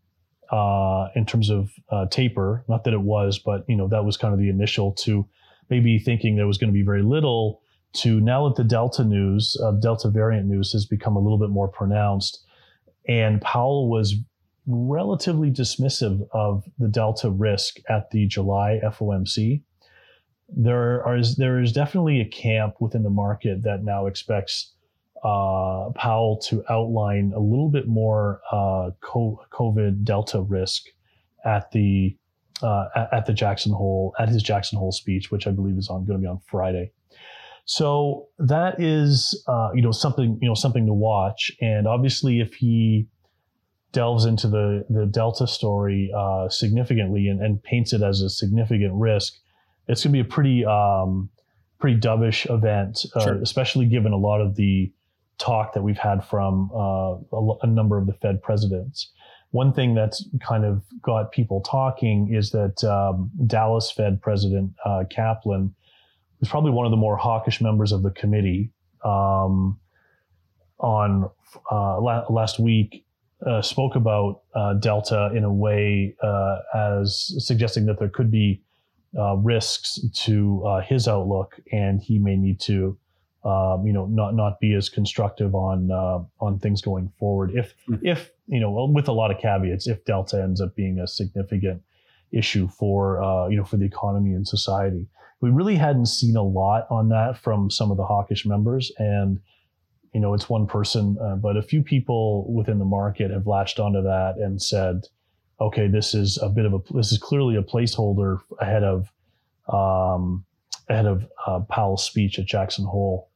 uh, 0.53 1.09
in 1.17 1.27
terms 1.27 1.51
of 1.51 1.73
uh, 1.91 2.07
taper. 2.07 2.65
Not 2.69 2.85
that 2.85 2.95
it 2.95 3.01
was, 3.01 3.41
but 3.41 3.65
you 3.69 3.77
know 3.77 3.89
that 3.89 4.05
was 4.05 4.17
kind 4.17 4.33
of 4.33 4.39
the 4.39 4.49
initial 4.49 4.93
to 4.93 5.27
maybe 5.71 5.99
thinking 5.99 6.37
there 6.37 6.47
was 6.47 6.59
going 6.59 6.73
to 6.73 6.79
be 6.79 6.85
very 6.85 7.03
little 7.03 7.63
to 7.93 8.21
now 8.21 8.49
that 8.49 8.57
the 8.57 8.65
Delta 8.65 9.05
news, 9.05 9.57
uh, 9.65 9.73
Delta 9.73 10.09
variant 10.09 10.47
news 10.47 10.73
has 10.73 10.85
become 10.85 11.17
a 11.17 11.21
little 11.21 11.39
bit 11.39 11.51
more 11.51 11.69
pronounced. 11.69 12.45
And 13.09 13.41
Powell 13.41 13.89
was 13.89 14.15
relatively 14.67 15.51
dismissive 15.51 16.27
of 16.33 16.65
the 16.79 16.89
Delta 16.89 17.31
risk 17.31 17.79
at 17.89 18.11
the 18.11 18.27
July 18.27 18.81
FOMC. 18.85 19.63
There 20.49 21.05
are 21.07 21.21
there 21.37 21.61
is 21.61 21.73
definitely 21.73 22.21
a 22.21 22.29
camp 22.29 22.81
within 22.81 23.03
the 23.03 23.11
market 23.11 23.63
that 23.63 23.85
now 23.85 24.07
expects 24.07 24.75
uh, 25.23 25.91
Powell 25.95 26.41
to 26.49 26.65
outline 26.69 27.33
a 27.35 27.41
little 27.41 27.69
bit 27.69 27.87
more 27.87 28.41
uh, 28.51 28.91
COVID 29.03 30.05
Delta 30.05 30.43
risk 30.43 30.87
at 31.45 31.71
the 31.73 32.17
uh, 32.63 32.89
at, 33.13 33.27
the 33.27 33.33
Jackson 33.33 33.73
Hole 33.73 34.15
at 34.19 34.29
his 34.29 34.43
Jackson 34.43 34.79
Hole 34.79 34.93
speech, 34.93 35.31
which 35.31 35.47
I 35.47 35.51
believe 35.51 35.77
is 35.77 35.89
on 35.89 36.05
going 36.05 36.19
to 36.19 36.23
be 36.23 36.29
on 36.29 36.41
Friday. 36.47 36.93
So 37.65 38.29
that 38.39 38.81
is 38.81 39.45
uh, 39.47 39.71
you 39.75 39.83
know 39.83 39.93
something 39.93 40.39
you 40.41 40.49
know 40.49 40.55
something 40.55 40.87
to 40.87 40.93
watch, 40.93 41.53
and 41.61 41.87
obviously 41.87 42.41
if 42.41 42.55
he 42.55 43.07
delves 43.93 44.25
into 44.25 44.49
the 44.49 44.85
the 44.89 45.07
Delta 45.07 45.47
story 45.47 46.11
uh, 46.17 46.49
significantly 46.49 47.29
and, 47.29 47.41
and, 47.41 47.63
paints 47.63 47.93
it 47.93 48.03
as 48.03 48.23
a 48.23 48.31
significant 48.31 48.95
risk, 48.95 49.35
it's 49.89 50.03
going 50.03 50.13
to 50.13 50.23
be 50.23 50.29
a 50.29 50.33
pretty 50.33 50.65
um, 50.65 51.29
pretty 51.79 51.99
dovish 51.99 52.49
event, 52.53 53.05
uh, 53.15 53.25
sure. 53.25 53.43
especially 53.43 53.87
given 53.87 54.13
a 54.13 54.19
lot 54.19 54.41
of 54.41 54.57
the 54.57 54.93
talk 55.39 55.73
that 55.75 55.83
we've 55.83 55.99
had 55.99 56.25
from 56.25 56.71
uh, 56.75 57.37
a, 57.37 57.57
a 57.63 57.67
number 57.67 57.99
of 57.99 58.07
the 58.07 58.15
Fed 58.15 58.43
presidents 58.43 59.13
one 59.51 59.73
thing 59.73 59.95
that's 59.95 60.25
kind 60.47 60.65
of 60.65 60.83
got 61.03 61.33
people 61.33 61.61
talking 61.61 62.33
is 62.33 62.51
that 62.51 62.85
um, 62.85 63.31
Dallas 63.47 63.91
Fed 63.91 64.23
President 64.23 64.73
uh, 64.85 65.05
Kaplan 65.11 65.75
was 66.39 66.49
probably 66.49 66.71
one 66.71 66.87
of 66.87 66.91
the 66.91 66.97
more 66.97 67.17
hawkish 67.17 67.61
members 67.61 67.93
of 67.93 68.03
the 68.03 68.11
committee. 68.11 68.71
Um, 69.05 69.79
on 70.79 71.29
uh, 71.71 72.01
la- 72.01 72.25
last 72.31 72.59
week, 72.59 73.05
uh, 73.47 73.63
spoke 73.63 73.97
about 73.97 74.43
uh, 74.55 74.75
Delta 74.75 75.31
in 75.35 75.45
a 75.45 75.53
way 75.53 76.15
uh, 76.23 76.59
as 76.75 77.35
suggesting 77.39 77.87
that 77.87 77.99
there 77.99 78.09
could 78.09 78.31
be 78.31 78.63
uh, 79.19 79.35
risks 79.37 79.99
to 80.15 80.83
his 80.87 81.09
outlook, 81.09 81.59
and 81.73 82.01
he 82.01 82.19
may 82.19 82.37
need 82.37 82.61
to 82.61 82.97
um, 83.45 83.87
you 83.87 83.93
know, 83.93 84.07
not 84.07 84.35
not 84.35 84.61
be 84.61 84.75
as 84.75 84.89
constructive 84.89 85.55
on 85.55 85.91
uh, 85.91 86.21
on 86.41 86.59
things 86.59 86.83
going 86.83 87.13
forward. 87.19 87.53
If 87.55 87.75
mm-hmm. 87.89 88.07
if 88.07 88.31
you 88.47 88.61
know, 88.61 88.91
with 88.93 89.09
a 89.09 89.13
lot 89.13 89.31
of 89.31 89.39
caveats, 89.39 89.87
if 89.87 90.05
Delta 90.05 90.43
ends 90.43 90.61
up 90.61 90.75
being 90.75 90.99
a 90.99 91.07
significant 91.07 91.83
issue 92.33 92.69
for 92.69 93.23
uh, 93.23 93.49
you 93.49 93.57
know 93.57 93.65
for 93.65 93.77
the 93.77 93.87
economy 93.87 94.35
and 94.35 94.47
society, 94.47 95.07
we 95.41 95.51
really 95.51 95.77
hadn't 95.77 96.07
seen 96.07 96.37
a 96.37 96.43
lot 96.43 96.87
on 96.91 97.09
that 97.09 97.39
from 97.39 97.71
some 97.71 97.91
of 97.91 97.97
the 97.97 98.05
hawkish 98.05 98.45
members, 98.45 98.93
and 98.99 99.41
you 100.13 100.21
know, 100.21 100.35
it's 100.35 100.49
one 100.49 100.67
person, 100.67 101.17
uh, 101.23 101.37
but 101.37 101.57
a 101.57 101.63
few 101.63 101.83
people 101.83 102.53
within 102.53 102.79
the 102.79 102.85
market 102.85 103.31
have 103.31 103.47
latched 103.47 103.79
onto 103.79 104.03
that 104.03 104.35
and 104.39 104.61
said, 104.61 105.07
okay, 105.61 105.87
this 105.87 106.15
is 106.15 106.39
a 106.43 106.49
bit 106.49 106.65
of 106.65 106.75
a 106.75 106.79
this 106.93 107.13
is 107.13 107.19
clearly 107.19 107.57
a 107.57 107.63
placeholder 107.63 108.41
ahead 108.61 108.83
of 108.83 109.13
um, 109.69 110.45
ahead 110.89 111.07
of 111.07 111.27
uh, 111.47 111.61
Powell's 111.71 112.05
speech 112.05 112.39
at 112.39 112.47
Jackson 112.47 112.85
Hole 112.85 113.30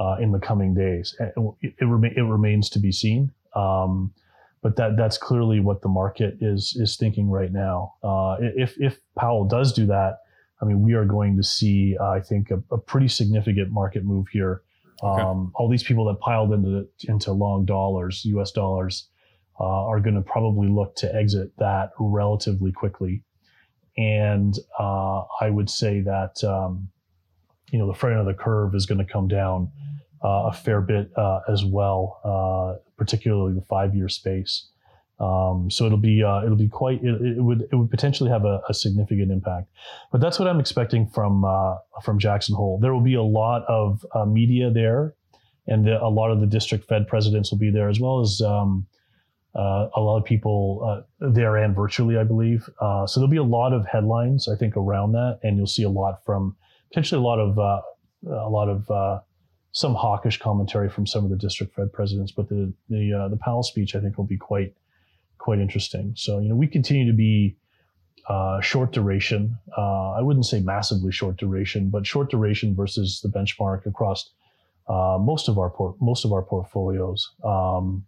uh, 0.00 0.16
in 0.20 0.32
the 0.32 0.38
coming 0.38 0.74
days. 0.74 1.14
It, 1.20 1.34
it, 1.60 1.74
it 1.80 2.22
remains 2.22 2.70
to 2.70 2.78
be 2.80 2.90
seen. 2.90 3.32
Um, 3.54 4.12
but 4.62 4.76
that 4.76 4.96
that's 4.96 5.16
clearly 5.16 5.60
what 5.60 5.82
the 5.82 5.88
market 5.88 6.36
is 6.40 6.76
is 6.78 6.96
thinking 6.96 7.30
right 7.30 7.52
now. 7.52 7.94
Uh, 8.02 8.36
if 8.40 8.74
if 8.78 8.98
Powell 9.18 9.44
does 9.44 9.72
do 9.72 9.86
that, 9.86 10.18
I 10.60 10.64
mean, 10.66 10.82
we 10.82 10.92
are 10.94 11.04
going 11.04 11.36
to 11.36 11.42
see, 11.42 11.96
uh, 11.98 12.10
I 12.10 12.20
think, 12.20 12.50
a, 12.50 12.62
a, 12.70 12.78
pretty 12.78 13.08
significant 13.08 13.70
market 13.70 14.04
move 14.04 14.26
here. 14.30 14.62
Okay. 15.02 15.22
Um, 15.22 15.50
all 15.54 15.70
these 15.70 15.82
people 15.82 16.04
that 16.06 16.20
piled 16.20 16.52
into 16.52 16.86
into 17.08 17.32
long 17.32 17.64
dollars, 17.64 18.22
U.S. 18.26 18.50
dollars, 18.52 19.08
uh, 19.58 19.64
are 19.64 20.00
going 20.00 20.16
to 20.16 20.22
probably 20.22 20.68
look 20.68 20.94
to 20.96 21.14
exit 21.14 21.52
that 21.58 21.90
relatively 21.98 22.70
quickly. 22.70 23.24
And 23.96 24.54
uh, 24.78 25.22
I 25.40 25.48
would 25.48 25.70
say 25.70 26.00
that 26.00 26.44
um, 26.44 26.90
you 27.70 27.78
know 27.78 27.86
the 27.86 27.94
front 27.94 28.16
end 28.16 28.20
of 28.20 28.26
the 28.26 28.40
curve 28.40 28.74
is 28.74 28.86
going 28.86 28.98
to 28.98 29.10
come 29.10 29.28
down 29.28 29.70
uh, 30.22 30.48
a 30.48 30.52
fair 30.52 30.80
bit 30.80 31.10
uh, 31.16 31.40
as 31.48 31.64
well, 31.64 32.20
uh, 32.24 32.80
particularly 32.96 33.54
the 33.54 33.62
five-year 33.62 34.08
space. 34.08 34.66
Um, 35.18 35.70
so 35.70 35.84
it'll 35.84 35.98
be 35.98 36.22
uh, 36.22 36.42
it'll 36.44 36.56
be 36.56 36.68
quite 36.68 37.02
it, 37.02 37.20
it, 37.20 37.42
would 37.42 37.68
it 37.70 37.76
would 37.76 37.90
potentially 37.90 38.30
have 38.30 38.46
a, 38.46 38.62
a, 38.70 38.74
significant 38.74 39.30
impact, 39.30 39.68
but 40.10 40.20
that's 40.20 40.38
what 40.38 40.48
I'm 40.48 40.60
expecting 40.60 41.06
from 41.06 41.44
uh, 41.44 41.76
from 42.02 42.18
Jackson 42.18 42.54
Hole. 42.54 42.78
There 42.80 42.94
will 42.94 43.02
be 43.02 43.14
a 43.14 43.22
lot 43.22 43.64
of 43.68 44.04
uh, 44.14 44.24
media 44.24 44.70
there, 44.70 45.14
and 45.66 45.86
the, 45.86 46.02
a 46.02 46.08
lot 46.08 46.30
of 46.30 46.40
the 46.40 46.46
district 46.46 46.88
Fed 46.88 47.06
presidents 47.06 47.50
will 47.50 47.58
be 47.58 47.70
there 47.70 47.90
as 47.90 48.00
well 48.00 48.20
as 48.20 48.40
um, 48.40 48.86
a 49.54 50.00
lot 50.00 50.16
of 50.16 50.24
people 50.24 51.04
there 51.18 51.56
and 51.58 51.76
virtually, 51.76 52.16
I 52.16 52.24
believe. 52.24 52.70
so 52.80 53.12
there'll 53.16 53.28
be 53.28 53.36
a 53.36 53.42
lot 53.42 53.74
of 53.74 53.84
headlines 53.84 54.48
I 54.48 54.56
think 54.56 54.74
around 54.74 55.12
that, 55.12 55.40
and 55.42 55.58
you'll 55.58 55.66
see 55.66 55.82
a 55.82 55.90
lot 55.90 56.24
from 56.24 56.56
potentially 56.90 57.18
a 57.18 57.22
lot 57.22 57.38
of 57.38 57.58
a 57.58 58.48
lot 58.48 58.68
of 58.68 59.22
some 59.72 59.94
hawkish 59.94 60.38
commentary 60.38 60.88
from 60.88 61.06
some 61.06 61.24
of 61.24 61.30
the 61.30 61.36
district 61.36 61.74
Fed 61.74 61.92
presidents, 61.92 62.32
but 62.32 62.48
the 62.48 62.72
the 62.88 63.12
uh, 63.12 63.28
the 63.28 63.36
Powell 63.36 63.62
speech 63.62 63.94
I 63.94 64.00
think 64.00 64.18
will 64.18 64.26
be 64.26 64.36
quite 64.36 64.74
quite 65.38 65.58
interesting. 65.58 66.12
So 66.16 66.38
you 66.40 66.48
know 66.48 66.56
we 66.56 66.66
continue 66.66 67.06
to 67.06 67.16
be 67.16 67.56
uh, 68.28 68.60
short 68.60 68.92
duration. 68.92 69.56
Uh, 69.76 70.12
I 70.12 70.22
wouldn't 70.22 70.46
say 70.46 70.60
massively 70.60 71.12
short 71.12 71.36
duration, 71.36 71.90
but 71.90 72.06
short 72.06 72.30
duration 72.30 72.74
versus 72.74 73.20
the 73.22 73.28
benchmark 73.28 73.86
across 73.86 74.30
uh, 74.88 75.18
most 75.20 75.48
of 75.48 75.58
our 75.58 75.70
por- 75.70 75.96
most 76.00 76.24
of 76.24 76.32
our 76.32 76.42
portfolios. 76.42 77.30
Um, 77.44 78.04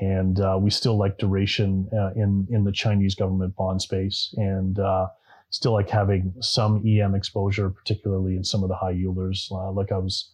and 0.00 0.38
uh, 0.40 0.58
we 0.60 0.68
still 0.70 0.98
like 0.98 1.16
duration 1.18 1.88
uh, 1.92 2.10
in 2.14 2.46
in 2.50 2.64
the 2.64 2.72
Chinese 2.72 3.14
government 3.14 3.54
bond 3.56 3.80
space, 3.80 4.34
and 4.36 4.78
still 5.50 5.72
like 5.72 5.88
having 5.88 6.34
some 6.40 6.84
EM 6.86 7.14
exposure, 7.14 7.70
particularly 7.70 8.36
in 8.36 8.44
some 8.44 8.62
of 8.62 8.68
the 8.68 8.74
high 8.74 8.94
yielders, 8.94 9.50
like 9.74 9.92
I 9.92 9.98
was 9.98 10.30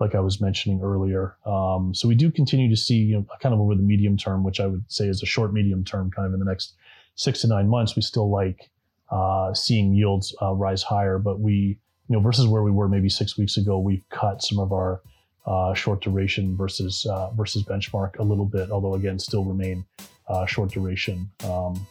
like 0.00 0.14
I 0.14 0.20
was 0.20 0.40
mentioning 0.40 0.80
earlier. 0.82 1.36
Um, 1.44 1.92
so 1.94 2.06
we 2.06 2.14
do 2.14 2.30
continue 2.30 2.70
to 2.70 2.76
see, 2.76 2.96
you 2.96 3.16
know, 3.16 3.26
kind 3.40 3.54
of 3.54 3.60
over 3.60 3.74
the 3.74 3.82
medium 3.82 4.16
term, 4.16 4.44
which 4.44 4.60
I 4.60 4.66
would 4.66 4.84
say 4.88 5.08
is 5.08 5.22
a 5.22 5.26
short 5.26 5.52
medium 5.52 5.84
term, 5.84 6.10
kind 6.10 6.26
of 6.26 6.32
in 6.32 6.38
the 6.38 6.44
next 6.46 6.74
six 7.16 7.40
to 7.40 7.48
nine 7.48 7.68
months, 7.68 7.96
we 7.96 8.02
still 8.02 8.30
like 8.30 8.70
uh, 9.10 9.52
seeing 9.54 9.94
yields 9.94 10.34
uh, 10.40 10.54
rise 10.54 10.82
higher. 10.82 11.18
But 11.18 11.40
we, 11.40 11.78
you 12.08 12.16
know, 12.16 12.20
versus 12.20 12.46
where 12.46 12.62
we 12.62 12.70
were 12.70 12.88
maybe 12.88 13.08
six 13.08 13.36
weeks 13.36 13.56
ago, 13.56 13.78
we've 13.78 14.08
cut 14.10 14.42
some 14.42 14.58
of 14.58 14.72
our 14.72 15.02
uh, 15.46 15.74
short 15.74 16.00
duration 16.00 16.56
versus 16.56 17.06
uh, 17.06 17.30
versus 17.30 17.64
benchmark 17.64 18.18
a 18.18 18.22
little 18.22 18.44
bit, 18.44 18.70
although 18.70 18.94
again, 18.94 19.18
still 19.18 19.44
remain 19.44 19.84
uh, 20.28 20.46
short 20.46 20.70
duration 20.70 21.28
um, 21.44 21.86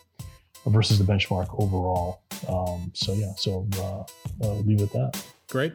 versus 0.66 0.98
the 0.98 1.04
benchmark 1.04 1.48
overall. 1.62 2.22
Um, 2.48 2.92
so 2.94 3.14
yeah, 3.14 3.34
so 3.38 3.68
uh, 4.42 4.54
leave 4.62 4.82
it 4.82 4.84
at 4.84 4.94
that. 4.94 5.24
Great. 5.50 5.74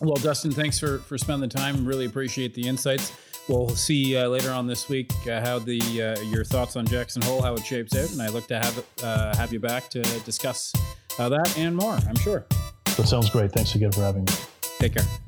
Well, 0.00 0.16
Dustin, 0.16 0.52
thanks 0.52 0.78
for 0.78 0.98
for 0.98 1.18
spending 1.18 1.48
the 1.48 1.54
time. 1.54 1.84
Really 1.84 2.06
appreciate 2.06 2.54
the 2.54 2.66
insights. 2.66 3.12
We'll 3.48 3.70
see 3.70 4.16
uh, 4.16 4.28
later 4.28 4.50
on 4.50 4.66
this 4.66 4.88
week 4.88 5.10
uh, 5.26 5.40
how 5.40 5.58
the 5.58 5.80
uh, 5.80 6.20
your 6.20 6.44
thoughts 6.44 6.76
on 6.76 6.86
Jackson 6.86 7.22
Hole, 7.22 7.42
how 7.42 7.54
it 7.54 7.64
shapes 7.64 7.96
out, 7.96 8.10
and 8.12 8.20
I 8.20 8.28
look 8.28 8.46
to 8.48 8.58
have 8.58 8.84
uh, 9.02 9.34
have 9.36 9.52
you 9.52 9.58
back 9.58 9.88
to 9.90 10.02
discuss 10.20 10.72
uh, 11.18 11.28
that 11.30 11.58
and 11.58 11.74
more. 11.74 11.94
I'm 12.08 12.16
sure. 12.16 12.46
That 12.96 13.08
sounds 13.08 13.30
great. 13.30 13.52
Thanks 13.52 13.74
again 13.74 13.92
for 13.92 14.02
having 14.02 14.24
me. 14.24 14.32
Take 14.78 14.96
care. 14.96 15.27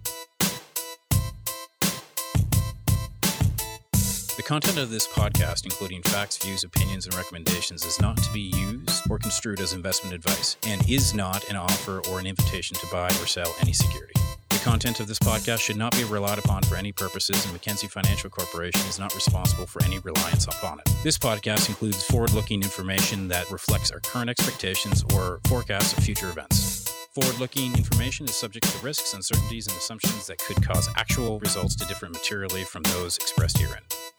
Content 4.51 4.79
of 4.79 4.91
this 4.91 5.07
podcast, 5.07 5.63
including 5.63 6.03
facts, 6.03 6.37
views, 6.37 6.65
opinions, 6.65 7.07
and 7.07 7.15
recommendations, 7.15 7.85
is 7.85 8.01
not 8.01 8.17
to 8.17 8.33
be 8.33 8.51
used 8.53 9.09
or 9.09 9.17
construed 9.17 9.61
as 9.61 9.73
investment 9.73 10.13
advice 10.13 10.57
and 10.67 10.91
is 10.91 11.15
not 11.15 11.49
an 11.51 11.55
offer 11.55 12.03
or 12.11 12.19
an 12.19 12.27
invitation 12.27 12.77
to 12.77 12.85
buy 12.91 13.07
or 13.07 13.27
sell 13.27 13.55
any 13.61 13.73
security. 13.73 14.13
The 14.49 14.59
content 14.59 14.99
of 14.99 15.07
this 15.07 15.21
podcast 15.21 15.61
should 15.61 15.77
not 15.77 15.93
be 15.93 16.03
relied 16.03 16.41
upon 16.41 16.65
for 16.65 16.75
any 16.75 16.91
purposes, 16.91 17.45
and 17.45 17.53
Mackenzie 17.53 17.87
Financial 17.87 18.29
Corporation 18.29 18.81
is 18.89 18.99
not 18.99 19.15
responsible 19.15 19.67
for 19.67 19.85
any 19.85 20.01
reliance 20.01 20.47
upon 20.47 20.81
it. 20.81 20.93
This 21.05 21.17
podcast 21.17 21.69
includes 21.69 22.03
forward 22.03 22.33
looking 22.33 22.65
information 22.65 23.29
that 23.29 23.49
reflects 23.53 23.93
our 23.93 24.01
current 24.01 24.31
expectations 24.31 25.05
or 25.15 25.39
forecasts 25.47 25.97
of 25.97 26.03
future 26.03 26.29
events. 26.29 26.91
Forward 27.15 27.39
looking 27.39 27.77
information 27.77 28.27
is 28.27 28.35
subject 28.35 28.67
to 28.67 28.85
risks, 28.85 29.15
uncertainties, 29.15 29.69
and 29.69 29.77
assumptions 29.77 30.27
that 30.27 30.39
could 30.39 30.61
cause 30.61 30.89
actual 30.97 31.39
results 31.39 31.77
to 31.77 31.87
differ 31.87 32.09
materially 32.09 32.65
from 32.65 32.83
those 32.83 33.17
expressed 33.17 33.59
herein. 33.59 33.83